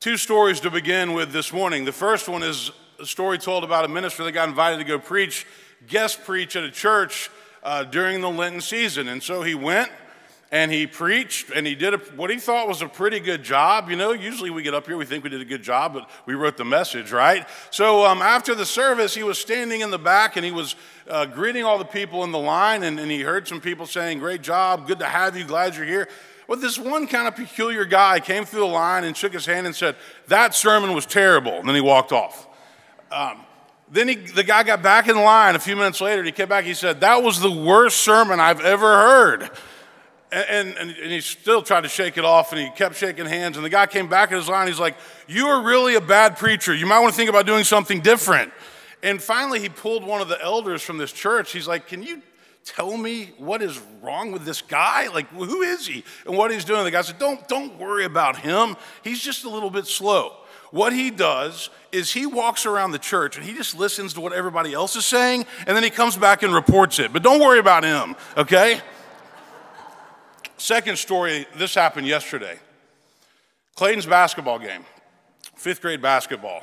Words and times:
Two 0.00 0.16
stories 0.16 0.60
to 0.60 0.70
begin 0.70 1.12
with 1.12 1.32
this 1.32 1.52
morning. 1.52 1.84
The 1.84 1.90
first 1.90 2.28
one 2.28 2.44
is 2.44 2.70
a 3.00 3.04
story 3.04 3.36
told 3.36 3.64
about 3.64 3.84
a 3.84 3.88
minister 3.88 4.22
that 4.22 4.30
got 4.30 4.48
invited 4.48 4.78
to 4.78 4.84
go 4.84 5.00
preach, 5.00 5.44
guest 5.88 6.22
preach 6.22 6.54
at 6.54 6.62
a 6.62 6.70
church 6.70 7.32
uh, 7.64 7.82
during 7.82 8.20
the 8.20 8.30
Lenten 8.30 8.60
season. 8.60 9.08
And 9.08 9.20
so 9.20 9.42
he 9.42 9.56
went 9.56 9.90
and 10.52 10.70
he 10.70 10.86
preached 10.86 11.50
and 11.50 11.66
he 11.66 11.74
did 11.74 11.94
a, 11.94 11.96
what 12.14 12.30
he 12.30 12.36
thought 12.36 12.68
was 12.68 12.80
a 12.80 12.86
pretty 12.86 13.18
good 13.18 13.42
job. 13.42 13.90
You 13.90 13.96
know, 13.96 14.12
usually 14.12 14.50
we 14.50 14.62
get 14.62 14.72
up 14.72 14.86
here, 14.86 14.96
we 14.96 15.04
think 15.04 15.24
we 15.24 15.30
did 15.30 15.40
a 15.40 15.44
good 15.44 15.64
job, 15.64 15.94
but 15.94 16.08
we 16.26 16.34
wrote 16.34 16.56
the 16.56 16.64
message, 16.64 17.10
right? 17.10 17.44
So 17.72 18.06
um, 18.06 18.22
after 18.22 18.54
the 18.54 18.66
service, 18.66 19.16
he 19.16 19.24
was 19.24 19.36
standing 19.36 19.80
in 19.80 19.90
the 19.90 19.98
back 19.98 20.36
and 20.36 20.44
he 20.44 20.52
was 20.52 20.76
uh, 21.08 21.26
greeting 21.26 21.64
all 21.64 21.76
the 21.76 21.84
people 21.84 22.22
in 22.22 22.30
the 22.30 22.38
line. 22.38 22.84
And, 22.84 23.00
and 23.00 23.10
he 23.10 23.22
heard 23.22 23.48
some 23.48 23.60
people 23.60 23.84
saying, 23.84 24.20
Great 24.20 24.42
job, 24.42 24.86
good 24.86 25.00
to 25.00 25.06
have 25.06 25.36
you, 25.36 25.42
glad 25.42 25.74
you're 25.74 25.86
here. 25.86 26.06
Well, 26.48 26.58
this 26.58 26.78
one 26.78 27.06
kind 27.06 27.28
of 27.28 27.36
peculiar 27.36 27.84
guy 27.84 28.20
came 28.20 28.46
through 28.46 28.60
the 28.60 28.66
line 28.66 29.04
and 29.04 29.14
shook 29.14 29.34
his 29.34 29.44
hand 29.44 29.66
and 29.66 29.76
said, 29.76 29.96
That 30.28 30.54
sermon 30.54 30.94
was 30.94 31.04
terrible. 31.04 31.52
And 31.52 31.68
then 31.68 31.74
he 31.74 31.82
walked 31.82 32.10
off. 32.10 32.48
Um, 33.12 33.44
then 33.90 34.08
he, 34.08 34.14
the 34.14 34.42
guy 34.42 34.62
got 34.62 34.82
back 34.82 35.08
in 35.08 35.16
line 35.16 35.54
a 35.56 35.58
few 35.58 35.76
minutes 35.76 36.00
later. 36.00 36.22
He 36.24 36.32
came 36.32 36.48
back. 36.48 36.64
He 36.64 36.72
said, 36.72 37.02
That 37.02 37.22
was 37.22 37.38
the 37.38 37.50
worst 37.50 37.98
sermon 37.98 38.40
I've 38.40 38.62
ever 38.62 38.86
heard. 38.86 39.50
And, 40.32 40.74
and, 40.76 40.90
and, 40.90 41.10
he 41.12 41.20
still 41.20 41.62
tried 41.62 41.82
to 41.82 41.88
shake 41.88 42.18
it 42.18 42.24
off 42.24 42.52
and 42.52 42.60
he 42.60 42.70
kept 42.70 42.96
shaking 42.96 43.24
hands. 43.24 43.56
And 43.56 43.64
the 43.64 43.70
guy 43.70 43.86
came 43.86 44.08
back 44.08 44.30
in 44.30 44.36
his 44.36 44.48
line. 44.48 44.68
He's 44.68 44.80
like, 44.80 44.96
You 45.26 45.48
are 45.48 45.62
really 45.62 45.96
a 45.96 46.00
bad 46.00 46.38
preacher. 46.38 46.74
You 46.74 46.86
might 46.86 47.00
want 47.00 47.12
to 47.12 47.16
think 47.16 47.28
about 47.28 47.44
doing 47.44 47.64
something 47.64 48.00
different. 48.00 48.52
And 49.02 49.22
finally, 49.22 49.60
he 49.60 49.68
pulled 49.68 50.02
one 50.02 50.22
of 50.22 50.28
the 50.28 50.42
elders 50.42 50.80
from 50.80 50.96
this 50.96 51.12
church. 51.12 51.52
He's 51.52 51.68
like, 51.68 51.88
Can 51.88 52.02
you 52.02 52.22
tell 52.68 52.96
me 52.96 53.32
what 53.38 53.62
is 53.62 53.80
wrong 54.02 54.32
with 54.32 54.44
this 54.44 54.62
guy? 54.62 55.08
Like, 55.08 55.28
who 55.28 55.62
is 55.62 55.86
he 55.86 56.04
and 56.26 56.36
what 56.36 56.50
he's 56.50 56.64
doing? 56.64 56.84
The 56.84 56.90
guy 56.90 57.02
said, 57.02 57.18
don't, 57.18 57.46
don't 57.48 57.78
worry 57.78 58.04
about 58.04 58.36
him. 58.36 58.76
He's 59.02 59.20
just 59.20 59.44
a 59.44 59.48
little 59.48 59.70
bit 59.70 59.86
slow. 59.86 60.34
What 60.70 60.92
he 60.92 61.10
does 61.10 61.70
is 61.92 62.12
he 62.12 62.26
walks 62.26 62.66
around 62.66 62.90
the 62.90 62.98
church 62.98 63.36
and 63.36 63.46
he 63.46 63.54
just 63.54 63.78
listens 63.78 64.14
to 64.14 64.20
what 64.20 64.32
everybody 64.32 64.74
else 64.74 64.96
is 64.96 65.06
saying 65.06 65.46
and 65.66 65.74
then 65.74 65.82
he 65.82 65.90
comes 65.90 66.16
back 66.16 66.42
and 66.42 66.54
reports 66.54 66.98
it. 66.98 67.12
But 67.12 67.22
don't 67.22 67.40
worry 67.40 67.58
about 67.58 67.84
him, 67.84 68.16
okay? 68.36 68.80
Second 70.58 70.98
story, 70.98 71.46
this 71.56 71.74
happened 71.74 72.06
yesterday. 72.06 72.58
Clayton's 73.76 74.06
basketball 74.06 74.58
game, 74.58 74.84
fifth 75.54 75.80
grade 75.80 76.02
basketball. 76.02 76.62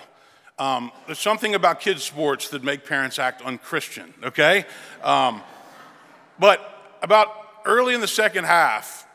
Um, 0.60 0.92
there's 1.06 1.20
something 1.20 1.56
about 1.56 1.80
kids' 1.80 2.04
sports 2.04 2.50
that 2.50 2.64
make 2.64 2.86
parents 2.86 3.20
act 3.20 3.42
unchristian, 3.42 4.14
okay? 4.24 4.66
Um, 5.04 5.42
but 6.40 6.98
about 7.02 7.28
early 7.66 7.94
in 7.94 8.02
the 8.02 8.08
second 8.08 8.46
half, 8.46 9.06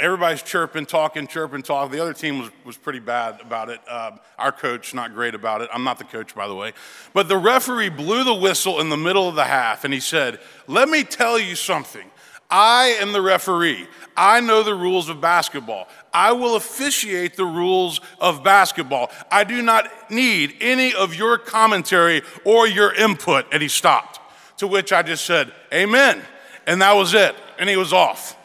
everybody's 0.00 0.42
chirping, 0.42 0.86
talking, 0.86 1.26
chirping, 1.26 1.62
talking. 1.62 1.92
The 1.92 2.02
other 2.02 2.12
team 2.12 2.38
was, 2.38 2.50
was 2.64 2.76
pretty 2.76 3.00
bad 3.00 3.40
about 3.40 3.68
it. 3.68 3.80
Uh, 3.88 4.12
our 4.38 4.52
coach, 4.52 4.94
not 4.94 5.14
great 5.14 5.34
about 5.34 5.60
it. 5.60 5.68
I'm 5.72 5.84
not 5.84 5.98
the 5.98 6.04
coach, 6.04 6.34
by 6.34 6.46
the 6.46 6.54
way. 6.54 6.72
But 7.12 7.28
the 7.28 7.36
referee 7.36 7.90
blew 7.90 8.24
the 8.24 8.34
whistle 8.34 8.80
in 8.80 8.88
the 8.88 8.96
middle 8.96 9.28
of 9.28 9.34
the 9.34 9.44
half 9.44 9.84
and 9.84 9.92
he 9.92 10.00
said, 10.00 10.40
Let 10.66 10.88
me 10.88 11.04
tell 11.04 11.38
you 11.38 11.54
something. 11.54 12.10
I 12.50 12.96
am 13.00 13.12
the 13.12 13.20
referee. 13.20 13.86
I 14.16 14.40
know 14.40 14.62
the 14.62 14.74
rules 14.74 15.10
of 15.10 15.20
basketball. 15.20 15.86
I 16.14 16.32
will 16.32 16.56
officiate 16.56 17.36
the 17.36 17.44
rules 17.44 18.00
of 18.20 18.42
basketball. 18.42 19.10
I 19.30 19.44
do 19.44 19.60
not 19.60 20.10
need 20.10 20.56
any 20.60 20.94
of 20.94 21.14
your 21.14 21.36
commentary 21.36 22.22
or 22.44 22.66
your 22.66 22.94
input. 22.94 23.46
And 23.52 23.62
he 23.62 23.68
stopped. 23.68 24.20
To 24.58 24.66
which 24.66 24.92
I 24.92 25.02
just 25.02 25.24
said, 25.24 25.52
Amen. 25.72 26.22
And 26.68 26.82
that 26.82 26.92
was 26.92 27.14
it. 27.14 27.34
And 27.58 27.66
he 27.66 27.78
was 27.78 27.94
off. 27.94 28.36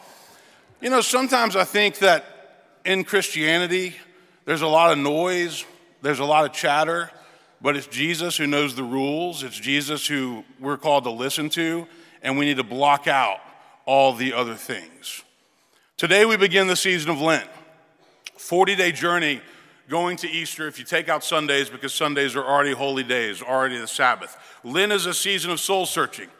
You 0.80 0.88
know, 0.88 1.02
sometimes 1.02 1.56
I 1.56 1.64
think 1.64 1.98
that 1.98 2.24
in 2.82 3.04
Christianity, 3.04 3.94
there's 4.46 4.62
a 4.62 4.66
lot 4.66 4.92
of 4.92 4.98
noise, 4.98 5.66
there's 6.00 6.20
a 6.20 6.24
lot 6.24 6.46
of 6.46 6.52
chatter, 6.52 7.10
but 7.60 7.76
it's 7.76 7.86
Jesus 7.86 8.38
who 8.38 8.46
knows 8.46 8.74
the 8.74 8.82
rules. 8.82 9.42
It's 9.42 9.60
Jesus 9.60 10.06
who 10.06 10.42
we're 10.58 10.78
called 10.78 11.04
to 11.04 11.10
listen 11.10 11.50
to, 11.50 11.86
and 12.22 12.38
we 12.38 12.46
need 12.46 12.56
to 12.56 12.64
block 12.64 13.06
out 13.06 13.40
all 13.84 14.14
the 14.14 14.32
other 14.32 14.54
things. 14.54 15.22
Today, 15.98 16.24
we 16.24 16.38
begin 16.38 16.66
the 16.66 16.76
season 16.76 17.10
of 17.10 17.20
Lent. 17.20 17.48
40 18.38 18.74
day 18.74 18.90
journey 18.90 19.42
going 19.90 20.16
to 20.16 20.30
Easter 20.30 20.66
if 20.66 20.78
you 20.78 20.86
take 20.86 21.10
out 21.10 21.24
Sundays 21.24 21.68
because 21.68 21.92
Sundays 21.92 22.34
are 22.36 22.44
already 22.44 22.72
holy 22.72 23.04
days, 23.04 23.42
already 23.42 23.76
the 23.76 23.86
Sabbath. 23.86 24.34
Lent 24.64 24.92
is 24.92 25.04
a 25.04 25.12
season 25.12 25.50
of 25.50 25.60
soul 25.60 25.84
searching. 25.84 26.30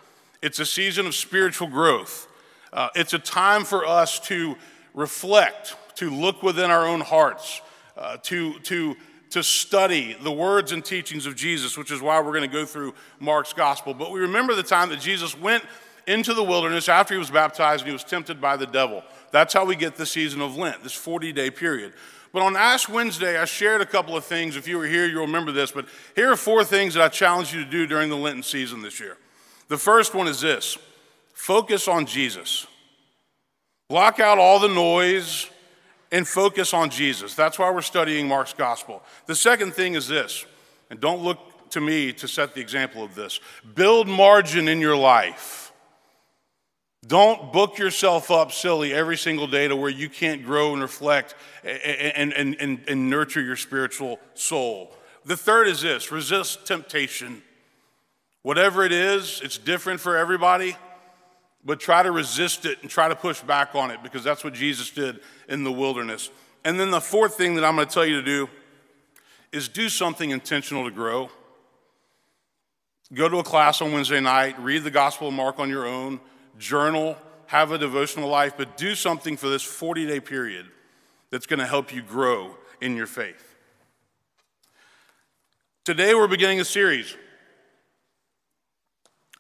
It's 0.44 0.59
a 0.59 0.66
season 0.66 1.06
of 1.06 1.15
spiritual 1.15 1.69
growth. 1.69 2.28
Uh, 2.71 2.91
it's 2.94 3.15
a 3.15 3.19
time 3.19 3.65
for 3.65 3.87
us 3.87 4.21
to 4.28 4.56
reflect, 4.93 5.75
to 5.94 6.10
look 6.10 6.43
within 6.43 6.71
our 6.71 6.87
own 6.87 7.00
hearts, 7.00 7.62
uh, 7.97 8.19
to, 8.25 8.59
to, 8.59 8.94
to 9.31 9.43
study 9.43 10.15
the 10.22 10.31
words 10.31 10.71
and 10.71 10.84
teachings 10.84 11.25
of 11.25 11.34
Jesus, 11.34 11.78
which 11.78 11.91
is 11.91 12.03
why 12.03 12.21
we're 12.21 12.34
going 12.34 12.43
to 12.43 12.55
go 12.55 12.66
through 12.66 12.93
Mark's 13.21 13.55
gospel. 13.55 13.94
But 13.94 14.10
we 14.10 14.21
remember 14.21 14.55
the 14.55 14.62
time 14.62 14.91
that 14.91 15.00
Jesus 15.00 15.34
went 15.34 15.65
into 16.06 16.34
the 16.34 16.44
wilderness 16.44 16.91
after 16.91 17.15
he 17.15 17.19
was 17.19 17.31
baptized 17.31 17.81
and 17.81 17.88
he 17.88 17.94
was 17.94 18.05
tempted 18.05 18.38
by 18.38 18.59
the 18.59 18.66
devil. 18.66 19.03
That's 19.31 19.55
how 19.55 19.65
we 19.65 19.76
get 19.76 19.97
the 19.97 20.05
season 20.05 20.43
of 20.43 20.59
Lent, 20.59 20.82
this 20.82 20.93
40 20.93 21.32
day 21.32 21.50
period. 21.50 21.94
But 22.34 22.43
on 22.43 22.55
Ash 22.55 22.87
Wednesday, 22.87 23.38
I 23.38 23.47
shared 23.47 23.81
a 23.81 23.87
couple 23.87 24.15
of 24.15 24.26
things. 24.26 24.56
If 24.56 24.69
you 24.69 24.76
were 24.76 24.87
here, 24.87 25.06
you'll 25.06 25.25
remember 25.25 25.53
this. 25.53 25.72
But 25.72 25.87
here 26.15 26.31
are 26.31 26.37
four 26.37 26.65
things 26.65 26.93
that 26.93 27.03
I 27.03 27.09
challenge 27.09 27.55
you 27.55 27.65
to 27.65 27.71
do 27.71 27.87
during 27.87 28.11
the 28.11 28.16
Lenten 28.19 28.43
season 28.43 28.82
this 28.82 29.00
year. 29.00 29.16
The 29.69 29.79
first 29.79 30.15
one 30.15 30.29
is 30.29 30.41
this 30.41 30.79
focus 31.33 31.89
on 31.89 32.07
Jesus. 32.07 32.67
Block 33.89 34.19
out 34.19 34.39
all 34.39 34.59
the 34.59 34.69
noise 34.69 35.51
and 36.11 36.27
focus 36.27 36.73
on 36.73 36.91
Jesus. 36.91 37.35
That's 37.35 37.59
why 37.59 37.71
we're 37.71 37.83
studying 37.83 38.29
Mark's 38.29 38.55
gospel. 38.55 39.03
The 39.27 39.35
second 39.35 39.75
thing 39.75 39.95
is 39.95 40.09
this, 40.09 40.47
and 40.91 41.01
don't 41.01 41.23
look 41.23 41.71
to 41.71 41.81
me 41.81 42.13
to 42.15 42.29
set 42.29 42.55
the 42.55 42.61
example 42.61 43.03
of 43.03 43.15
this 43.15 43.41
build 43.75 44.09
margin 44.09 44.69
in 44.69 44.81
your 44.81 44.97
life. 44.97 45.73
Don't 47.07 47.53
book 47.53 47.77
yourself 47.77 48.31
up 48.31 48.53
silly 48.53 48.95
every 48.95 49.17
single 49.17 49.47
day 49.47 49.69
to 49.69 49.77
where 49.77 49.91
you 49.91 50.09
can't 50.09 50.45
grow 50.45 50.73
and 50.73 50.81
reflect 50.81 51.35
and, 51.63 52.33
and, 52.33 52.57
and, 52.59 52.81
and 52.89 53.11
nurture 53.11 53.43
your 53.43 53.57
spiritual 53.57 54.19
soul. 54.33 54.95
The 55.27 55.37
third 55.37 55.69
is 55.69 55.83
this 55.83 56.11
resist 56.11 56.67
temptation. 56.67 57.43
Whatever 58.44 58.84
it 58.84 58.93
is, 58.93 59.41
it's 59.43 59.56
different 59.56 60.00
for 60.00 60.19
everybody, 60.19 60.77
but 61.65 61.81
try 61.81 62.03
to 62.03 62.12
resist 62.12 62.66
it 62.66 62.77
and 62.82 62.91
try 62.91 63.09
to 63.09 63.16
push 63.16 63.41
back 63.41 63.75
on 63.75 63.91
it 63.91 64.03
because 64.03 64.22
that's 64.22 64.44
what 64.44 64.53
Jesus 64.53 64.91
did 64.91 65.21
in 65.49 65.65
the 65.65 65.72
wilderness. 65.72 66.31
And 66.62 66.78
then 66.78 66.91
the 66.91 67.00
fourth 67.00 67.37
thing 67.38 67.55
that 67.55 67.65
I'm 67.65 67.75
going 67.75 67.88
to 67.88 67.94
tell 67.94 68.05
you 68.05 68.16
to 68.16 68.22
do 68.22 68.50
is 69.50 69.66
do 69.66 69.88
something 69.88 70.28
intentional 70.28 70.84
to 70.84 70.91
grow. 70.91 71.31
Go 73.15 73.31
to 73.31 73.38
a 73.38 73.43
class 73.43 73.81
on 73.81 73.93
Wednesday 73.93 74.21
night, 74.21 74.61
read 74.61 74.84
the 74.84 74.91
Gospel 74.91 75.28
of 75.28 75.34
Mark 75.34 75.59
on 75.59 75.71
your 75.71 75.87
own, 75.87 76.21
journal, 76.59 77.16
have 77.47 77.72
a 77.72 77.78
devotional 77.78 78.28
life, 78.28 78.59
but 78.59 78.76
do 78.76 78.94
something 78.94 79.38
for 79.38 79.49
this 79.49 79.62
40 79.62 80.06
day 80.06 80.21
period 80.21 80.66
that's 81.31 81.47
going 81.47 81.61
to 81.61 81.66
help 81.66 81.94
you 81.94 82.03
grow 82.03 82.59
in 82.82 82.94
your 82.94 83.06
faith. 83.06 83.56
Today, 85.84 86.15
we're 86.15 86.28
beginning 86.28 86.61
a 86.61 86.65
series 86.66 87.16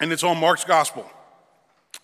and 0.04 0.12
it's 0.12 0.22
on 0.22 0.38
Mark's 0.38 0.64
gospel. 0.64 1.10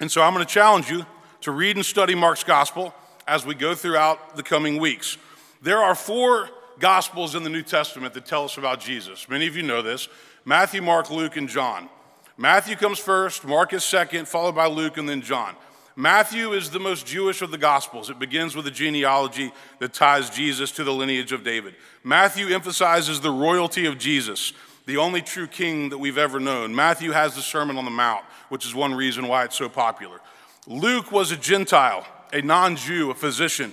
And 0.00 0.10
so 0.10 0.22
I'm 0.22 0.32
going 0.32 0.44
to 0.44 0.50
challenge 0.50 0.88
you 0.88 1.04
to 1.42 1.50
read 1.50 1.76
and 1.76 1.84
study 1.84 2.14
Mark's 2.14 2.42
gospel 2.42 2.94
as 3.28 3.44
we 3.44 3.54
go 3.54 3.74
throughout 3.74 4.36
the 4.36 4.42
coming 4.42 4.80
weeks. 4.80 5.18
There 5.60 5.76
are 5.80 5.94
four 5.94 6.48
gospels 6.78 7.34
in 7.34 7.42
the 7.42 7.50
New 7.50 7.60
Testament 7.60 8.14
that 8.14 8.24
tell 8.24 8.44
us 8.44 8.56
about 8.56 8.80
Jesus. 8.80 9.28
Many 9.28 9.46
of 9.48 9.54
you 9.54 9.62
know 9.62 9.82
this 9.82 10.08
Matthew, 10.46 10.80
Mark, 10.80 11.10
Luke, 11.10 11.36
and 11.36 11.46
John. 11.46 11.90
Matthew 12.38 12.74
comes 12.74 12.98
first, 12.98 13.44
Mark 13.44 13.74
is 13.74 13.84
second, 13.84 14.26
followed 14.26 14.54
by 14.54 14.66
Luke, 14.66 14.96
and 14.96 15.06
then 15.06 15.20
John. 15.20 15.54
Matthew 15.94 16.52
is 16.52 16.70
the 16.70 16.80
most 16.80 17.06
Jewish 17.06 17.42
of 17.42 17.50
the 17.50 17.58
Gospels. 17.58 18.08
It 18.08 18.18
begins 18.18 18.56
with 18.56 18.66
a 18.66 18.70
genealogy 18.70 19.52
that 19.78 19.92
ties 19.92 20.30
Jesus 20.30 20.72
to 20.72 20.84
the 20.84 20.94
lineage 20.94 21.32
of 21.32 21.44
David. 21.44 21.74
Matthew 22.02 22.46
emphasizes 22.46 23.20
the 23.20 23.30
royalty 23.30 23.84
of 23.84 23.98
Jesus 23.98 24.54
the 24.90 24.96
only 24.96 25.22
true 25.22 25.46
king 25.46 25.90
that 25.90 25.98
we've 25.98 26.18
ever 26.18 26.40
known. 26.40 26.74
Matthew 26.74 27.12
has 27.12 27.36
the 27.36 27.42
Sermon 27.42 27.78
on 27.78 27.84
the 27.84 27.92
Mount, 27.92 28.24
which 28.48 28.66
is 28.66 28.74
one 28.74 28.92
reason 28.92 29.28
why 29.28 29.44
it's 29.44 29.54
so 29.54 29.68
popular. 29.68 30.20
Luke 30.66 31.12
was 31.12 31.30
a 31.30 31.36
Gentile, 31.36 32.04
a 32.32 32.42
non 32.42 32.74
Jew, 32.74 33.12
a 33.12 33.14
physician, 33.14 33.72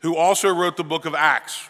who 0.00 0.16
also 0.16 0.48
wrote 0.48 0.78
the 0.78 0.84
book 0.84 1.04
of 1.04 1.14
Acts. 1.14 1.68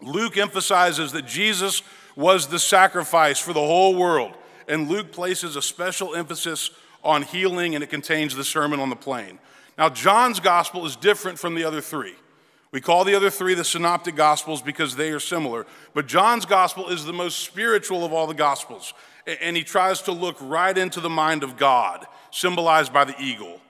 Luke 0.00 0.38
emphasizes 0.38 1.12
that 1.12 1.26
Jesus 1.26 1.82
was 2.16 2.46
the 2.46 2.58
sacrifice 2.58 3.38
for 3.38 3.52
the 3.52 3.60
whole 3.60 3.94
world, 3.94 4.34
and 4.66 4.88
Luke 4.88 5.12
places 5.12 5.54
a 5.54 5.62
special 5.62 6.14
emphasis 6.14 6.70
on 7.04 7.20
healing, 7.20 7.74
and 7.74 7.84
it 7.84 7.90
contains 7.90 8.34
the 8.34 8.44
Sermon 8.44 8.80
on 8.80 8.88
the 8.88 8.96
Plain. 8.96 9.38
Now, 9.76 9.90
John's 9.90 10.40
gospel 10.40 10.86
is 10.86 10.96
different 10.96 11.38
from 11.38 11.54
the 11.54 11.64
other 11.64 11.82
three. 11.82 12.14
We 12.72 12.80
call 12.80 13.04
the 13.04 13.14
other 13.14 13.30
three 13.30 13.54
the 13.54 13.64
synoptic 13.64 14.16
gospels 14.16 14.60
because 14.60 14.96
they 14.96 15.10
are 15.10 15.20
similar. 15.20 15.66
But 15.94 16.06
John's 16.06 16.44
gospel 16.44 16.88
is 16.88 17.04
the 17.04 17.12
most 17.12 17.40
spiritual 17.40 18.04
of 18.04 18.12
all 18.12 18.26
the 18.26 18.34
gospels. 18.34 18.92
And 19.40 19.56
he 19.56 19.64
tries 19.64 20.02
to 20.02 20.12
look 20.12 20.36
right 20.40 20.76
into 20.76 21.00
the 21.00 21.10
mind 21.10 21.42
of 21.42 21.56
God, 21.56 22.06
symbolized 22.30 22.92
by 22.92 23.04
the 23.04 23.20
eagle. 23.20 23.60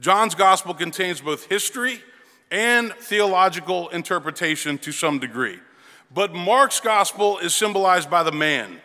John's 0.00 0.34
gospel 0.34 0.74
contains 0.74 1.20
both 1.20 1.46
history 1.46 2.00
and 2.50 2.92
theological 2.94 3.88
interpretation 3.88 4.78
to 4.78 4.92
some 4.92 5.18
degree. 5.18 5.58
But 6.14 6.34
Mark's 6.34 6.80
gospel 6.80 7.38
is 7.38 7.54
symbolized 7.54 8.10
by 8.10 8.22
the 8.22 8.32
man 8.32 8.80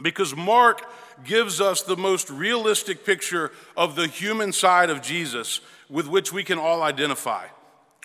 because 0.00 0.36
Mark 0.36 0.88
gives 1.24 1.60
us 1.60 1.82
the 1.82 1.96
most 1.96 2.30
realistic 2.30 3.04
picture 3.04 3.52
of 3.76 3.96
the 3.96 4.06
human 4.06 4.52
side 4.52 4.90
of 4.90 5.02
Jesus 5.02 5.60
with 5.88 6.06
which 6.06 6.32
we 6.32 6.44
can 6.44 6.58
all 6.58 6.82
identify. 6.82 7.46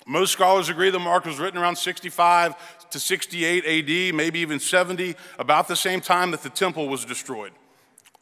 Most 0.07 0.31
scholars 0.31 0.69
agree 0.69 0.89
the 0.89 0.99
Mark 0.99 1.25
was 1.25 1.37
written 1.37 1.59
around 1.59 1.75
65 1.75 2.55
to 2.91 2.99
68 2.99 3.65
AD, 3.65 4.15
maybe 4.15 4.39
even 4.39 4.57
70, 4.57 5.15
about 5.37 5.67
the 5.67 5.75
same 5.75 5.99
time 5.99 6.31
that 6.31 6.43
the 6.43 6.49
temple 6.49 6.87
was 6.87 7.03
destroyed. 7.03 7.51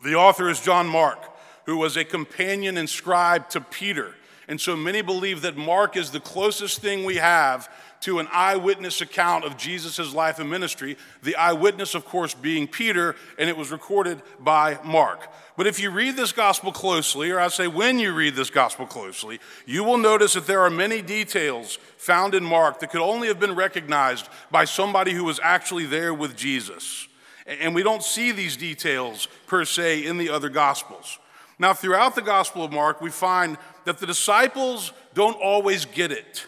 The 0.04 0.16
author 0.16 0.50
is 0.50 0.60
John 0.60 0.88
Mark, 0.88 1.20
who 1.68 1.78
was 1.78 1.96
a 1.96 2.04
companion 2.04 2.78
and 2.78 2.90
scribe 2.90 3.50
to 3.50 3.62
Peter. 3.62 4.16
And 4.48 4.60
so 4.60 4.76
many 4.76 5.04
believe 5.04 5.44
that 5.44 5.58
Mark 5.58 5.96
is 5.96 6.10
the 6.10 6.20
closest 6.20 6.80
thing 6.82 7.04
we 7.04 7.18
have 7.18 7.70
to 8.06 8.20
an 8.20 8.28
eyewitness 8.32 9.02
account 9.02 9.46
of 9.46 9.58
Jesus' 9.58 10.14
life 10.14 10.38
and 10.38 10.48
ministry. 10.48 10.96
The 11.24 11.36
eyewitness, 11.36 11.96
of 11.96 12.06
course, 12.06 12.36
being 12.36 12.68
Peter, 12.68 13.16
and 13.40 13.50
it 13.50 13.58
was 13.58 13.72
recorded 13.72 14.22
by 14.40 14.78
Mark. 14.84 15.28
But 15.58 15.66
if 15.66 15.80
you 15.80 15.90
read 15.90 16.16
this 16.16 16.32
gospel 16.32 16.72
closely, 16.72 17.32
or 17.32 17.40
I 17.40 17.48
say 17.48 17.68
when 17.68 17.98
you 17.98 18.14
read 18.14 18.36
this 18.36 18.52
gospel 18.52 18.86
closely, 18.86 19.40
you 19.66 19.84
will 19.84 19.98
notice 19.98 20.36
that 20.36 20.46
there 20.46 20.62
are 20.62 20.70
many 20.70 21.02
details 21.02 21.80
found 21.98 22.36
in 22.36 22.44
Mark 22.44 22.80
that 22.80 22.92
could 22.92 23.02
only 23.02 23.28
have 23.28 23.40
been 23.40 23.56
recognized 23.56 24.30
by 24.52 24.66
somebody 24.66 25.12
who 25.12 25.24
was 25.24 25.40
actually 25.42 25.88
there 25.88 26.14
with 26.14 26.38
Jesus. 26.38 27.08
And 27.48 27.74
we 27.74 27.82
don't 27.82 28.04
see 28.04 28.32
these 28.32 28.56
details 28.56 29.28
per 29.48 29.66
se 29.66 30.06
in 30.06 30.20
the 30.20 30.30
other 30.30 30.50
gospels. 30.50 31.18
Now, 31.58 31.74
throughout 31.74 32.14
the 32.14 32.22
Gospel 32.22 32.64
of 32.64 32.72
Mark, 32.72 33.02
we 33.02 33.10
find 33.10 33.58
that 33.86 33.98
the 33.98 34.06
disciples 34.06 34.92
don't 35.16 35.42
always 35.42 35.86
get 35.86 36.12
it 36.12 36.46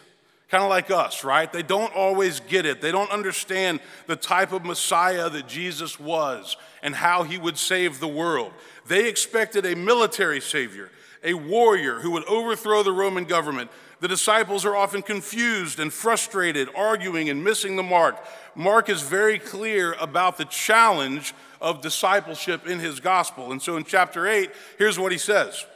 kind 0.48 0.64
of 0.64 0.70
like 0.70 0.90
us, 0.90 1.24
right? 1.24 1.52
They 1.52 1.62
don't 1.62 1.94
always 1.94 2.40
get 2.40 2.64
it. 2.64 2.80
They 2.80 2.92
don't 2.92 3.10
understand 3.10 3.80
the 4.06 4.16
type 4.16 4.52
of 4.52 4.64
Messiah 4.64 5.28
that 5.28 5.46
Jesus 5.46 6.00
was 6.00 6.56
and 6.82 6.94
how 6.94 7.22
he 7.22 7.36
would 7.36 7.58
save 7.58 8.00
the 8.00 8.08
world. 8.08 8.52
They 8.86 9.08
expected 9.08 9.66
a 9.66 9.76
military 9.76 10.40
savior, 10.40 10.90
a 11.22 11.34
warrior 11.34 12.00
who 12.00 12.12
would 12.12 12.24
overthrow 12.24 12.82
the 12.82 12.92
Roman 12.92 13.24
government. 13.24 13.70
The 14.00 14.08
disciples 14.08 14.64
are 14.64 14.76
often 14.76 15.02
confused 15.02 15.80
and 15.80 15.92
frustrated, 15.92 16.68
arguing 16.74 17.28
and 17.28 17.44
missing 17.44 17.76
the 17.76 17.82
mark. 17.82 18.16
Mark 18.54 18.88
is 18.88 19.02
very 19.02 19.38
clear 19.38 19.94
about 19.94 20.38
the 20.38 20.44
challenge 20.46 21.34
of 21.60 21.82
discipleship 21.82 22.66
in 22.66 22.78
his 22.78 23.00
gospel. 23.00 23.52
And 23.52 23.60
so 23.60 23.76
in 23.76 23.84
chapter 23.84 24.26
8, 24.26 24.50
here's 24.78 24.98
what 24.98 25.12
he 25.12 25.18
says 25.18 25.66